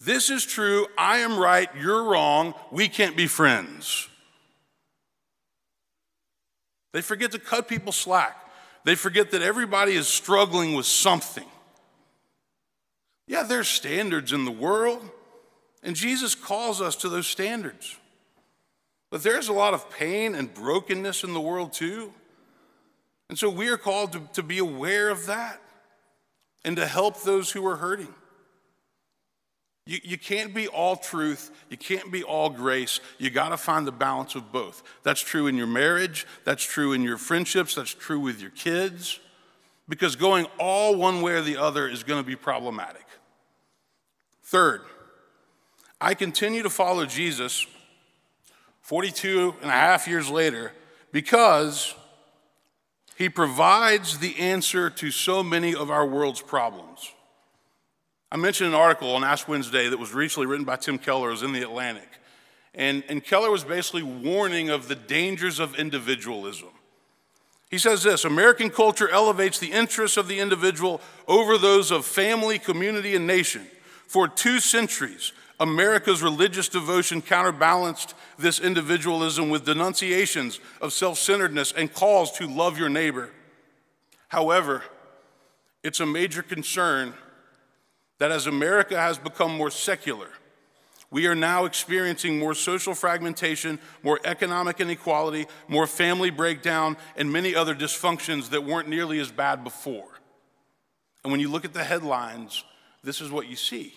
This 0.02 0.30
is 0.30 0.46
true, 0.46 0.88
I 0.98 1.20
am 1.20 1.38
right, 1.38 1.70
you're 1.80 2.04
wrong, 2.04 2.54
we 2.72 2.88
can't 2.90 3.16
be 3.16 3.28
friends. 3.28 4.08
They 6.94 7.02
forget 7.02 7.32
to 7.32 7.40
cut 7.40 7.68
people 7.68 7.92
slack. 7.92 8.49
They 8.86 8.96
forget 8.96 9.32
that 9.32 9.42
everybody 9.42 9.94
is 9.94 10.08
struggling 10.08 10.74
with 10.74 10.86
something. 10.86 11.46
Yeah, 13.28 13.44
there's 13.44 13.68
standards 13.68 14.34
in 14.34 14.46
the 14.46 14.52
world, 14.52 15.08
and 15.84 15.96
Jesus 15.96 16.34
calls 16.34 16.82
us 16.82 16.96
to 16.98 17.10
those 17.10 17.28
standards. 17.28 17.96
But 19.12 19.24
there's 19.24 19.48
a 19.48 19.54
lot 19.54 19.74
of 19.74 19.90
pain 19.92 20.36
and 20.36 20.54
brokenness 20.54 21.24
in 21.24 21.34
the 21.34 21.42
world 21.42 21.74
too. 21.74 22.14
And 23.30 23.38
so 23.38 23.50
we 23.50 23.70
are 23.70 23.78
called 23.78 24.14
to, 24.14 24.22
to 24.34 24.44
be 24.44 24.58
aware 24.58 25.10
of 25.10 25.28
that 25.28 25.62
and 26.66 26.76
to 26.78 26.86
help 26.86 27.22
those 27.22 27.52
who 27.52 27.66
are 27.68 27.78
hurting. 27.78 28.14
You, 29.90 29.98
you 30.04 30.18
can't 30.20 30.54
be 30.54 30.68
all 30.68 30.96
truth, 30.96 31.50
you 31.68 31.76
can't 31.76 32.12
be 32.12 32.22
all 32.22 32.52
grace. 32.52 33.00
You 33.18 33.32
got 33.32 33.50
to 33.50 33.58
find 33.58 33.88
the 33.88 33.92
balance 33.92 34.36
of 34.36 34.52
both. 34.52 34.84
That's 35.02 35.20
true 35.20 35.48
in 35.48 35.58
your 35.58 35.66
marriage, 35.66 36.28
that's 36.44 36.64
true 36.64 36.94
in 36.94 37.02
your 37.02 37.18
friendships, 37.18 37.74
that's 37.74 37.96
true 37.96 38.20
with 38.20 38.40
your 38.40 38.52
kids, 38.52 39.20
because 39.88 40.16
going 40.16 40.46
all 40.60 40.96
one 40.96 41.24
way 41.24 41.32
or 41.32 41.42
the 41.42 41.58
other 41.58 41.88
is 41.88 42.04
going 42.04 42.22
to 42.22 42.28
be 42.28 42.36
problematic. 42.36 43.04
Third, 44.44 44.82
I 46.00 46.14
continue 46.14 46.62
to 46.62 46.70
follow 46.70 47.08
Jesus 47.08 47.66
42 48.82 49.56
and 49.60 49.72
a 49.72 49.74
half 49.74 50.08
years 50.08 50.30
later 50.30 50.72
because 51.12 51.96
he 53.16 53.28
provides 53.28 54.20
the 54.20 54.38
answer 54.38 54.92
to 54.92 55.10
so 55.10 55.42
many 55.42 55.74
of 55.74 55.90
our 55.90 56.06
world's 56.06 56.44
problems. 56.44 57.12
I 58.32 58.38
mentioned 58.38 58.70
an 58.70 58.80
article 58.80 59.16
on 59.16 59.24
Ash 59.24 59.48
Wednesday 59.48 59.90
that 59.90 59.98
was 59.98 60.14
recently 60.14 60.46
written 60.46 60.66
by 60.66 60.76
Tim 60.76 61.00
Keller. 61.00 61.30
It 61.30 61.32
was 61.32 61.44
in 61.44 61.52
the 61.52 61.64
Atlantic. 61.64 62.08
And, 62.76 63.04
and 63.10 63.24
Keller 63.24 63.50
was 63.50 63.64
basically 63.64 64.04
warning 64.04 64.70
of 64.70 64.88
the 64.88 64.96
dangers 64.96 65.60
of 65.60 65.76
individualism. 65.76 66.70
He 67.72 67.78
says 67.80 68.04
this 68.04 68.26
American 68.26 68.70
culture 68.70 69.10
elevates 69.10 69.60
the 69.60 69.72
interests 69.72 70.18
of 70.18 70.28
the 70.28 70.40
individual 70.40 71.02
over 71.28 71.58
those 71.58 71.92
of 71.92 72.06
family, 72.06 72.60
community, 72.60 73.16
and 73.16 73.26
nation. 73.26 73.66
For 74.08 74.28
two 74.28 74.60
centuries, 74.60 75.34
America's 75.60 76.24
religious 76.24 76.70
devotion 76.70 77.22
counterbalanced 77.22 78.16
this 78.38 78.60
individualism 78.60 79.50
with 79.50 79.66
denunciations 79.66 80.60
of 80.82 80.94
self 80.94 81.18
centeredness 81.18 81.72
and 81.72 81.94
calls 81.94 82.32
to 82.34 82.48
love 82.48 82.78
your 82.80 82.90
neighbor. 82.90 83.30
However, 84.30 84.84
it's 85.84 86.00
a 86.00 86.06
major 86.06 86.42
concern 86.42 87.14
that 88.20 88.32
as 88.32 88.48
America 88.48 88.98
has 89.00 89.18
become 89.18 89.56
more 89.56 89.72
secular, 89.72 90.30
we 91.12 91.26
are 91.26 91.36
now 91.36 91.66
experiencing 91.66 92.38
more 92.38 92.54
social 92.54 92.94
fragmentation, 92.94 93.80
more 94.04 94.20
economic 94.24 94.80
inequality, 94.80 95.48
more 95.68 95.88
family 95.88 96.30
breakdown, 96.30 96.98
and 97.16 97.32
many 97.32 97.56
other 97.56 97.74
dysfunctions 97.74 98.52
that 98.52 98.64
weren't 98.64 98.88
nearly 98.88 99.20
as 99.20 99.32
bad 99.32 99.64
before. 99.64 100.08
And 101.24 101.32
when 101.32 101.40
you 101.40 101.50
look 101.50 101.66
at 101.66 101.74
the 101.74 101.84
headlines, 101.84 102.64
this 103.04 103.22
is 103.22 103.32
what 103.32 103.48
you 103.48 103.56
see. 103.56 103.94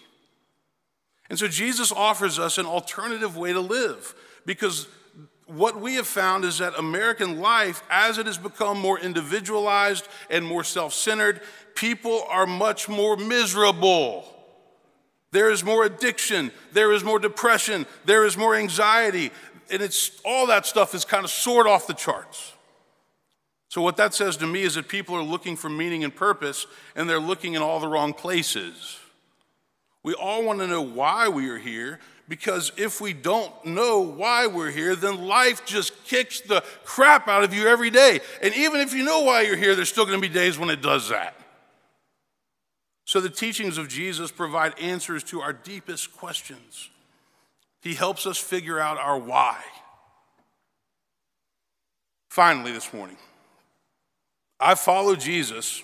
And 1.28 1.38
so 1.38 1.48
Jesus 1.48 1.92
offers 1.92 2.38
us 2.38 2.58
an 2.58 2.66
alternative 2.66 3.36
way 3.36 3.52
to 3.52 3.60
live 3.60 4.14
because 4.46 4.88
what 5.52 5.80
we 5.80 5.94
have 5.96 6.06
found 6.06 6.44
is 6.44 6.58
that 6.58 6.78
American 6.78 7.40
life, 7.40 7.82
as 7.90 8.18
it 8.18 8.26
has 8.26 8.38
become 8.38 8.78
more 8.78 8.98
individualized 8.98 10.08
and 10.30 10.44
more 10.44 10.64
self 10.64 10.94
centered, 10.94 11.40
people 11.74 12.24
are 12.28 12.46
much 12.46 12.88
more 12.88 13.16
miserable. 13.16 14.24
There 15.30 15.50
is 15.50 15.64
more 15.64 15.84
addiction, 15.84 16.52
there 16.72 16.92
is 16.92 17.02
more 17.02 17.18
depression, 17.18 17.86
there 18.04 18.26
is 18.26 18.36
more 18.36 18.54
anxiety, 18.54 19.30
and 19.70 19.80
it's 19.80 20.20
all 20.24 20.46
that 20.48 20.66
stuff 20.66 20.94
is 20.94 21.04
kind 21.04 21.24
of 21.24 21.30
soared 21.30 21.66
off 21.66 21.86
the 21.86 21.94
charts. 21.94 22.52
So, 23.68 23.80
what 23.80 23.96
that 23.96 24.12
says 24.12 24.36
to 24.38 24.46
me 24.46 24.62
is 24.62 24.74
that 24.74 24.88
people 24.88 25.14
are 25.14 25.22
looking 25.22 25.56
for 25.56 25.70
meaning 25.70 26.04
and 26.04 26.14
purpose, 26.14 26.66
and 26.94 27.08
they're 27.08 27.18
looking 27.18 27.54
in 27.54 27.62
all 27.62 27.80
the 27.80 27.88
wrong 27.88 28.12
places. 28.12 28.98
We 30.02 30.14
all 30.14 30.44
want 30.44 30.58
to 30.58 30.66
know 30.66 30.82
why 30.82 31.28
we 31.28 31.48
are 31.48 31.58
here, 31.58 32.00
because 32.28 32.72
if 32.76 33.00
we 33.00 33.12
don't 33.12 33.52
know 33.64 34.00
why 34.00 34.46
we're 34.46 34.70
here, 34.70 34.94
then 34.94 35.26
life 35.26 35.64
just 35.66 36.04
kicks 36.04 36.40
the 36.40 36.62
crap 36.84 37.28
out 37.28 37.44
of 37.44 37.52
you 37.52 37.66
every 37.66 37.90
day. 37.90 38.20
And 38.40 38.54
even 38.54 38.80
if 38.80 38.94
you 38.94 39.04
know 39.04 39.22
why 39.22 39.42
you're 39.42 39.56
here, 39.56 39.74
there's 39.74 39.88
still 39.88 40.06
going 40.06 40.20
to 40.20 40.28
be 40.28 40.32
days 40.32 40.58
when 40.58 40.70
it 40.70 40.80
does 40.80 41.08
that. 41.08 41.36
So 43.04 43.20
the 43.20 43.28
teachings 43.28 43.78
of 43.78 43.88
Jesus 43.88 44.30
provide 44.30 44.78
answers 44.78 45.22
to 45.24 45.40
our 45.40 45.52
deepest 45.52 46.16
questions. 46.16 46.88
He 47.80 47.94
helps 47.94 48.26
us 48.26 48.38
figure 48.38 48.78
out 48.78 48.96
our 48.98 49.18
why. 49.18 49.60
Finally, 52.30 52.72
this 52.72 52.92
morning, 52.94 53.18
I 54.58 54.76
follow 54.76 55.16
Jesus, 55.16 55.82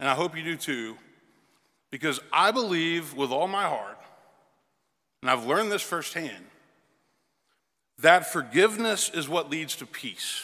and 0.00 0.08
I 0.08 0.14
hope 0.14 0.36
you 0.36 0.42
do 0.42 0.56
too, 0.56 0.96
because 1.90 2.20
I 2.32 2.50
believe 2.50 3.14
with 3.14 3.30
all 3.30 3.48
my 3.48 3.62
heart, 3.62 3.97
and 5.22 5.30
I've 5.30 5.46
learned 5.46 5.72
this 5.72 5.82
firsthand, 5.82 6.44
that 7.98 8.32
forgiveness 8.32 9.10
is 9.12 9.28
what 9.28 9.50
leads 9.50 9.76
to 9.76 9.86
peace. 9.86 10.42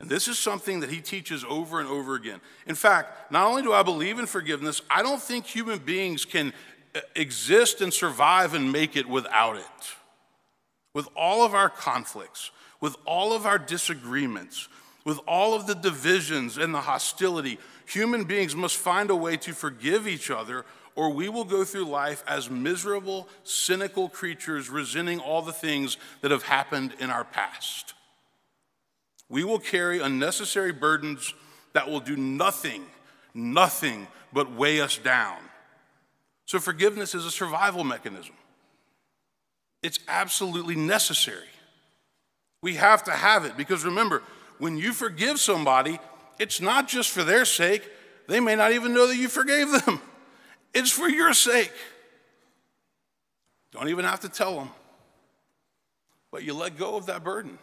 And 0.00 0.08
this 0.08 0.28
is 0.28 0.38
something 0.38 0.80
that 0.80 0.90
he 0.90 1.00
teaches 1.00 1.44
over 1.48 1.80
and 1.80 1.88
over 1.88 2.14
again. 2.14 2.40
In 2.66 2.74
fact, 2.74 3.32
not 3.32 3.46
only 3.46 3.62
do 3.62 3.72
I 3.72 3.82
believe 3.82 4.18
in 4.18 4.26
forgiveness, 4.26 4.80
I 4.88 5.02
don't 5.02 5.20
think 5.20 5.44
human 5.44 5.78
beings 5.78 6.24
can 6.24 6.52
uh, 6.94 7.00
exist 7.16 7.80
and 7.80 7.92
survive 7.92 8.54
and 8.54 8.70
make 8.70 8.96
it 8.96 9.08
without 9.08 9.56
it. 9.56 9.64
With 10.94 11.08
all 11.16 11.44
of 11.44 11.54
our 11.54 11.68
conflicts, 11.68 12.50
with 12.80 12.96
all 13.04 13.32
of 13.32 13.44
our 13.44 13.58
disagreements, 13.58 14.68
with 15.04 15.18
all 15.26 15.54
of 15.54 15.66
the 15.66 15.74
divisions 15.74 16.58
and 16.58 16.72
the 16.72 16.82
hostility, 16.82 17.58
human 17.86 18.24
beings 18.24 18.54
must 18.54 18.76
find 18.76 19.10
a 19.10 19.16
way 19.16 19.36
to 19.38 19.52
forgive 19.52 20.06
each 20.06 20.30
other, 20.30 20.64
or 20.98 21.10
we 21.10 21.28
will 21.28 21.44
go 21.44 21.64
through 21.64 21.84
life 21.84 22.24
as 22.26 22.50
miserable, 22.50 23.28
cynical 23.44 24.08
creatures, 24.08 24.68
resenting 24.68 25.20
all 25.20 25.42
the 25.42 25.52
things 25.52 25.96
that 26.20 26.30
have 26.30 26.42
happened 26.42 26.94
in 26.98 27.08
our 27.08 27.24
past 27.24 27.94
we 29.28 29.44
will 29.44 29.58
carry 29.58 30.00
unnecessary 30.00 30.72
burdens 30.72 31.34
that 31.72 31.88
will 31.88 32.00
do 32.00 32.16
nothing, 32.16 32.84
nothing 33.34 34.06
but 34.32 34.54
weigh 34.54 34.80
us 34.80 34.96
down. 34.98 35.38
So, 36.46 36.58
forgiveness 36.58 37.14
is 37.14 37.26
a 37.26 37.30
survival 37.30 37.84
mechanism. 37.84 38.34
It's 39.82 39.98
absolutely 40.08 40.76
necessary. 40.76 41.48
We 42.62 42.74
have 42.74 43.04
to 43.04 43.12
have 43.12 43.44
it 43.44 43.56
because 43.56 43.84
remember, 43.84 44.22
when 44.58 44.76
you 44.76 44.92
forgive 44.92 45.38
somebody, 45.38 46.00
it's 46.38 46.60
not 46.60 46.88
just 46.88 47.10
for 47.10 47.22
their 47.22 47.44
sake, 47.44 47.88
they 48.26 48.40
may 48.40 48.56
not 48.56 48.72
even 48.72 48.94
know 48.94 49.06
that 49.06 49.16
you 49.16 49.28
forgave 49.28 49.70
them. 49.84 50.00
It's 50.74 50.90
for 50.90 51.08
your 51.08 51.32
sake. 51.32 51.72
Don't 53.72 53.88
even 53.88 54.04
have 54.04 54.20
to 54.20 54.28
tell 54.28 54.56
them, 54.56 54.70
but 56.30 56.42
you 56.42 56.54
let 56.54 56.76
go 56.76 56.96
of 56.96 57.06
that 57.06 57.22
burden. 57.22 57.58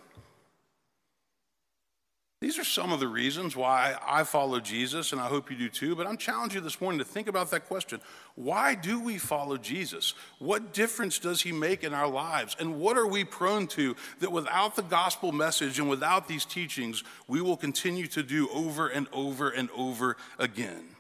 These 2.42 2.60
are 2.60 2.64
some 2.64 2.92
of 2.92 3.00
the 3.00 3.08
reasons 3.08 3.56
why 3.56 3.96
I 4.06 4.24
follow 4.24 4.60
Jesus, 4.60 5.14
and 5.14 5.22
I 5.22 5.26
hope 5.28 5.50
you 5.50 5.58
do 5.58 5.68
too. 5.70 5.96
But 5.96 6.06
I'm 6.06 6.18
challenging 6.18 6.58
you 6.58 6.64
this 6.64 6.80
morning 6.80 7.00
to 7.00 7.06
think 7.06 7.28
about 7.28 7.50
that 7.52 7.66
question 7.66 8.02
Why 8.36 8.76
do 8.76 9.00
we 9.00 9.18
follow 9.18 9.58
Jesus? 9.58 10.14
What 10.38 10.74
difference 10.74 11.18
does 11.18 11.42
he 11.42 11.52
make 11.52 11.84
in 11.84 11.94
our 11.94 12.08
lives? 12.08 12.56
And 12.60 12.80
what 12.80 12.98
are 12.98 13.08
we 13.08 13.24
prone 13.24 13.68
to 13.70 13.96
that 14.20 14.32
without 14.32 14.76
the 14.76 14.84
gospel 14.84 15.32
message 15.32 15.80
and 15.80 15.90
without 15.90 16.28
these 16.28 16.46
teachings, 16.46 17.04
we 17.28 17.42
will 17.42 17.58
continue 17.58 18.06
to 18.08 18.22
do 18.22 18.48
over 18.50 18.90
and 18.90 19.08
over 19.12 19.50
and 19.50 19.70
over 19.76 20.18
again? 20.38 20.95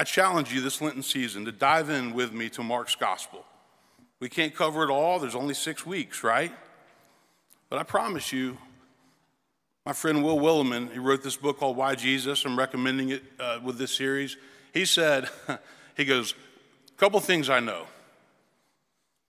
I 0.00 0.02
challenge 0.02 0.50
you 0.50 0.62
this 0.62 0.80
Lenten 0.80 1.02
season 1.02 1.44
to 1.44 1.52
dive 1.52 1.90
in 1.90 2.14
with 2.14 2.32
me 2.32 2.48
to 2.50 2.62
Mark's 2.62 2.94
gospel. 2.94 3.44
We 4.18 4.30
can't 4.30 4.54
cover 4.54 4.82
it 4.82 4.88
all, 4.88 5.18
there's 5.18 5.34
only 5.34 5.52
six 5.52 5.84
weeks, 5.84 6.24
right? 6.24 6.54
But 7.68 7.80
I 7.80 7.82
promise 7.82 8.32
you, 8.32 8.56
my 9.84 9.92
friend 9.92 10.24
Will 10.24 10.38
Willimon, 10.38 10.90
he 10.90 10.98
wrote 10.98 11.22
this 11.22 11.36
book 11.36 11.58
called 11.58 11.76
Why 11.76 11.96
Jesus. 11.96 12.46
I'm 12.46 12.58
recommending 12.58 13.10
it 13.10 13.22
uh, 13.38 13.60
with 13.62 13.76
this 13.76 13.92
series. 13.92 14.38
He 14.72 14.86
said, 14.86 15.28
he 15.98 16.06
goes, 16.06 16.34
a 16.88 16.98
couple 16.98 17.20
things 17.20 17.50
I 17.50 17.60
know. 17.60 17.84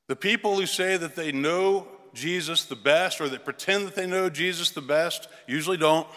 The 0.08 0.16
people 0.16 0.56
who 0.56 0.66
say 0.66 0.96
that 0.96 1.18
they 1.18 1.34
know 1.34 1.86
Jesus 2.14 2.64
the 2.64 2.78
best 2.78 3.20
or 3.20 3.28
that 3.28 3.44
pretend 3.44 3.88
that 3.88 3.96
they 3.96 4.08
know 4.08 4.30
Jesus 4.30 4.70
the 4.70 4.80
best 4.80 5.28
usually 5.48 5.76
don't. 5.76 6.08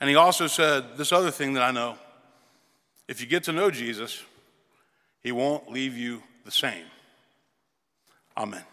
And 0.00 0.10
he 0.10 0.16
also 0.16 0.48
said 0.48 0.96
this 0.96 1.12
other 1.12 1.30
thing 1.30 1.52
that 1.52 1.62
I 1.62 1.70
know 1.70 1.96
if 3.08 3.20
you 3.20 3.26
get 3.26 3.44
to 3.44 3.52
know 3.52 3.70
Jesus, 3.70 4.22
he 5.22 5.32
won't 5.32 5.70
leave 5.70 5.96
you 5.96 6.22
the 6.44 6.50
same. 6.50 6.84
Amen. 8.36 8.64